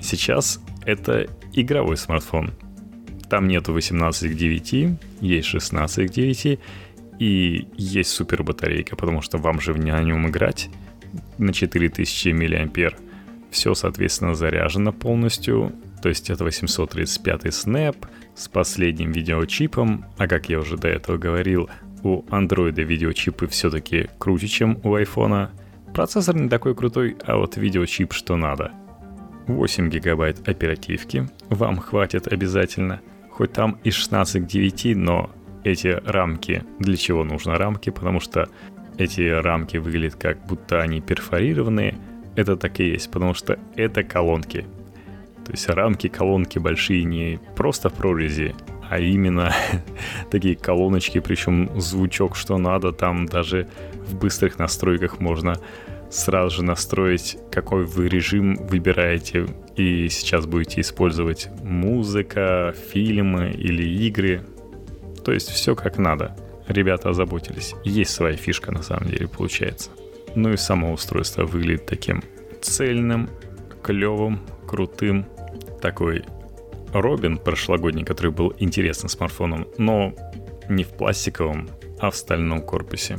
Сейчас 0.00 0.60
это 0.84 1.28
игровой 1.52 1.96
смартфон. 1.96 2.52
Там 3.28 3.46
нету 3.46 3.72
18 3.72 4.32
к 4.32 4.34
9, 4.34 4.98
есть 5.20 5.48
16 5.48 6.10
к 6.10 6.14
9, 6.14 6.58
и 7.18 7.68
есть 7.76 8.10
супер 8.10 8.42
батарейка, 8.42 8.96
потому 8.96 9.20
что 9.20 9.38
вам 9.38 9.60
же 9.60 9.74
на 9.74 10.02
нем 10.02 10.28
играть 10.28 10.70
на 11.36 11.52
4000 11.52 12.28
мАh 12.28 13.07
все, 13.50 13.74
соответственно, 13.74 14.34
заряжено 14.34 14.92
полностью. 14.92 15.72
То 16.02 16.08
есть 16.08 16.30
это 16.30 16.44
835 16.44 17.46
Snap 17.46 17.96
с 18.34 18.48
последним 18.48 19.12
видеочипом. 19.12 20.04
А 20.16 20.26
как 20.26 20.48
я 20.48 20.60
уже 20.60 20.76
до 20.76 20.88
этого 20.88 21.16
говорил, 21.16 21.68
у 22.02 22.22
Android 22.26 22.80
видеочипы 22.82 23.46
все-таки 23.48 24.08
круче, 24.18 24.48
чем 24.48 24.78
у 24.84 24.96
iPhone. 24.96 25.48
Процессор 25.94 26.36
не 26.36 26.48
такой 26.48 26.74
крутой, 26.74 27.16
а 27.24 27.36
вот 27.36 27.56
видеочип 27.56 28.12
что 28.12 28.36
надо. 28.36 28.72
8 29.46 29.88
гигабайт 29.88 30.46
оперативки 30.46 31.28
вам 31.48 31.78
хватит 31.78 32.28
обязательно. 32.28 33.00
Хоть 33.30 33.52
там 33.52 33.78
и 33.82 33.90
16 33.90 34.44
к 34.44 34.46
9, 34.46 34.96
но 34.96 35.30
эти 35.64 36.00
рамки, 36.04 36.64
для 36.78 36.96
чего 36.96 37.24
нужны 37.24 37.54
рамки? 37.54 37.90
Потому 37.90 38.20
что 38.20 38.48
эти 38.98 39.22
рамки 39.22 39.76
выглядят 39.76 40.16
как 40.16 40.44
будто 40.46 40.80
они 40.80 41.00
перфорированные, 41.00 41.96
это 42.38 42.56
так 42.56 42.78
и 42.78 42.84
есть, 42.84 43.10
потому 43.10 43.34
что 43.34 43.58
это 43.74 44.04
колонки. 44.04 44.64
То 45.44 45.52
есть 45.52 45.68
рамки 45.68 46.08
колонки 46.08 46.60
большие 46.60 47.02
не 47.02 47.40
просто 47.56 47.88
в 47.88 47.94
прорези, 47.94 48.54
а 48.88 49.00
именно 49.00 49.52
такие 50.30 50.54
колоночки, 50.54 51.18
причем 51.18 51.68
звучок 51.80 52.36
что 52.36 52.56
надо, 52.58 52.92
там 52.92 53.26
даже 53.26 53.66
в 54.06 54.14
быстрых 54.14 54.58
настройках 54.58 55.18
можно 55.18 55.56
сразу 56.10 56.56
же 56.56 56.62
настроить, 56.62 57.38
какой 57.50 57.84
вы 57.84 58.08
режим 58.08 58.54
выбираете, 58.54 59.46
и 59.74 60.08
сейчас 60.08 60.46
будете 60.46 60.80
использовать 60.80 61.48
музыка, 61.64 62.72
фильмы 62.92 63.50
или 63.50 63.82
игры. 64.06 64.42
То 65.24 65.32
есть 65.32 65.48
все 65.48 65.74
как 65.74 65.98
надо. 65.98 66.36
Ребята 66.68 67.10
озаботились. 67.10 67.74
Есть 67.84 68.12
своя 68.12 68.36
фишка 68.36 68.70
на 68.70 68.82
самом 68.82 69.08
деле 69.08 69.26
получается. 69.26 69.90
Ну 70.34 70.52
и 70.52 70.56
само 70.56 70.92
устройство 70.92 71.44
выглядит 71.44 71.86
таким 71.86 72.22
цельным, 72.60 73.28
клевым, 73.82 74.40
крутым. 74.66 75.26
Такой 75.80 76.24
Робин 76.92 77.38
прошлогодний, 77.38 78.04
который 78.04 78.32
был 78.32 78.54
интересным 78.58 79.08
смартфоном, 79.08 79.66
но 79.78 80.14
не 80.68 80.84
в 80.84 80.88
пластиковом, 80.88 81.68
а 81.98 82.10
в 82.10 82.16
стальном 82.16 82.62
корпусе. 82.62 83.18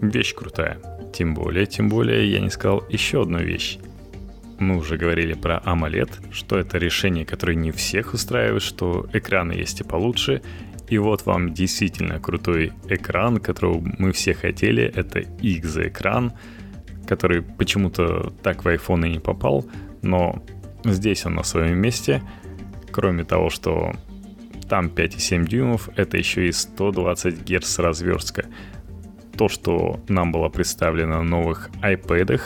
Вещь 0.00 0.34
крутая. 0.34 0.78
Тем 1.12 1.34
более, 1.34 1.66
тем 1.66 1.88
более, 1.88 2.30
я 2.30 2.40
не 2.40 2.50
сказал 2.50 2.84
еще 2.88 3.22
одну 3.22 3.38
вещь. 3.38 3.78
Мы 4.58 4.76
уже 4.76 4.96
говорили 4.96 5.34
про 5.34 5.62
AMOLED, 5.64 6.32
что 6.32 6.58
это 6.58 6.78
решение, 6.78 7.24
которое 7.24 7.56
не 7.56 7.70
всех 7.70 8.14
устраивает, 8.14 8.62
что 8.62 9.06
экраны 9.12 9.52
есть 9.52 9.80
и 9.80 9.84
получше. 9.84 10.42
И 10.88 10.98
вот 10.98 11.24
вам 11.26 11.54
действительно 11.54 12.20
крутой 12.20 12.72
экран, 12.88 13.38
которого 13.38 13.82
мы 13.98 14.12
все 14.12 14.34
хотели. 14.34 14.84
Это 14.84 15.20
X-экран, 15.20 16.32
который 17.06 17.42
почему-то 17.42 18.32
так 18.42 18.64
в 18.64 18.68
iPhone 18.68 19.06
и 19.06 19.12
не 19.12 19.18
попал, 19.18 19.66
но 20.02 20.42
здесь 20.84 21.24
он 21.26 21.34
на 21.34 21.42
своем 21.42 21.78
месте. 21.78 22.22
Кроме 22.92 23.24
того, 23.24 23.50
что 23.50 23.92
там 24.68 24.86
5,7 24.86 25.46
дюймов, 25.46 25.88
это 25.96 26.16
еще 26.16 26.48
и 26.48 26.52
120 26.52 27.48
Гц 27.48 27.78
разверстка. 27.78 28.46
То, 29.36 29.48
что 29.48 30.00
нам 30.08 30.32
было 30.32 30.48
представлено 30.48 31.18
на 31.18 31.22
новых 31.22 31.70
iPad, 31.82 32.40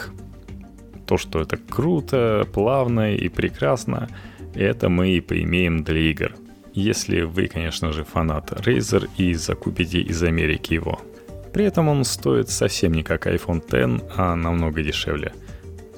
то, 1.05 1.17
что 1.17 1.41
это 1.41 1.57
круто, 1.57 2.47
плавно 2.51 3.13
и 3.15 3.29
прекрасно, 3.29 4.09
это 4.55 4.89
мы 4.89 5.11
и 5.11 5.21
поимеем 5.21 5.83
для 5.83 5.99
игр. 6.11 6.35
Если 6.73 7.21
вы, 7.21 7.47
конечно 7.47 7.91
же, 7.91 8.03
фанат 8.03 8.51
Razer 8.51 9.09
и 9.17 9.33
закупите 9.33 9.99
из 9.99 10.21
Америки 10.23 10.73
его. 10.73 10.99
При 11.53 11.65
этом 11.65 11.87
он 11.87 12.03
стоит 12.03 12.49
совсем 12.49 12.93
не 12.93 13.03
как 13.03 13.27
iPhone 13.27 13.59
X, 13.59 14.03
а 14.15 14.35
намного 14.35 14.83
дешевле. 14.83 15.33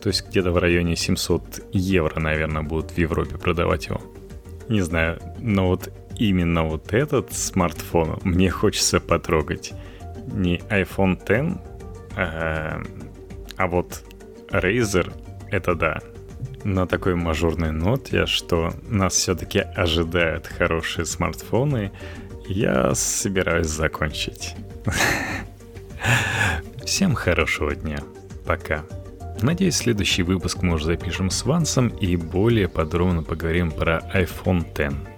То 0.01 0.07
есть 0.07 0.27
где-то 0.27 0.51
в 0.51 0.57
районе 0.57 0.95
700 0.95 1.67
евро, 1.73 2.19
наверное, 2.19 2.63
будут 2.63 2.91
в 2.91 2.97
Европе 2.97 3.37
продавать 3.37 3.87
его. 3.87 4.01
Не 4.69 4.81
знаю, 4.81 5.19
но 5.39 5.67
вот 5.67 5.91
именно 6.17 6.63
вот 6.63 6.93
этот 6.93 7.33
смартфон 7.33 8.19
мне 8.23 8.49
хочется 8.49 8.99
потрогать. 8.99 9.73
Не 10.27 10.57
iPhone 10.69 11.15
X, 11.15 11.59
а, 12.15 12.81
а 13.57 13.67
вот 13.67 14.03
Razer, 14.49 15.13
это 15.51 15.75
да. 15.75 15.99
На 16.63 16.85
такой 16.85 17.15
мажорной 17.15 17.71
ноте, 17.71 18.25
что 18.25 18.73
нас 18.87 19.13
все-таки 19.13 19.59
ожидают 19.59 20.47
хорошие 20.47 21.05
смартфоны, 21.05 21.91
я 22.47 22.93
собираюсь 22.93 23.67
закончить. 23.67 24.55
Всем 26.85 27.15
хорошего 27.15 27.75
дня. 27.75 27.99
Пока. 28.45 28.83
Надеюсь, 29.41 29.77
следующий 29.77 30.21
выпуск 30.21 30.61
мы 30.61 30.75
уже 30.75 30.85
запишем 30.85 31.31
с 31.31 31.45
Вансом 31.45 31.87
и 31.87 32.15
более 32.15 32.67
подробно 32.67 33.23
поговорим 33.23 33.71
про 33.71 33.99
iPhone 34.13 34.61
X. 34.61 35.10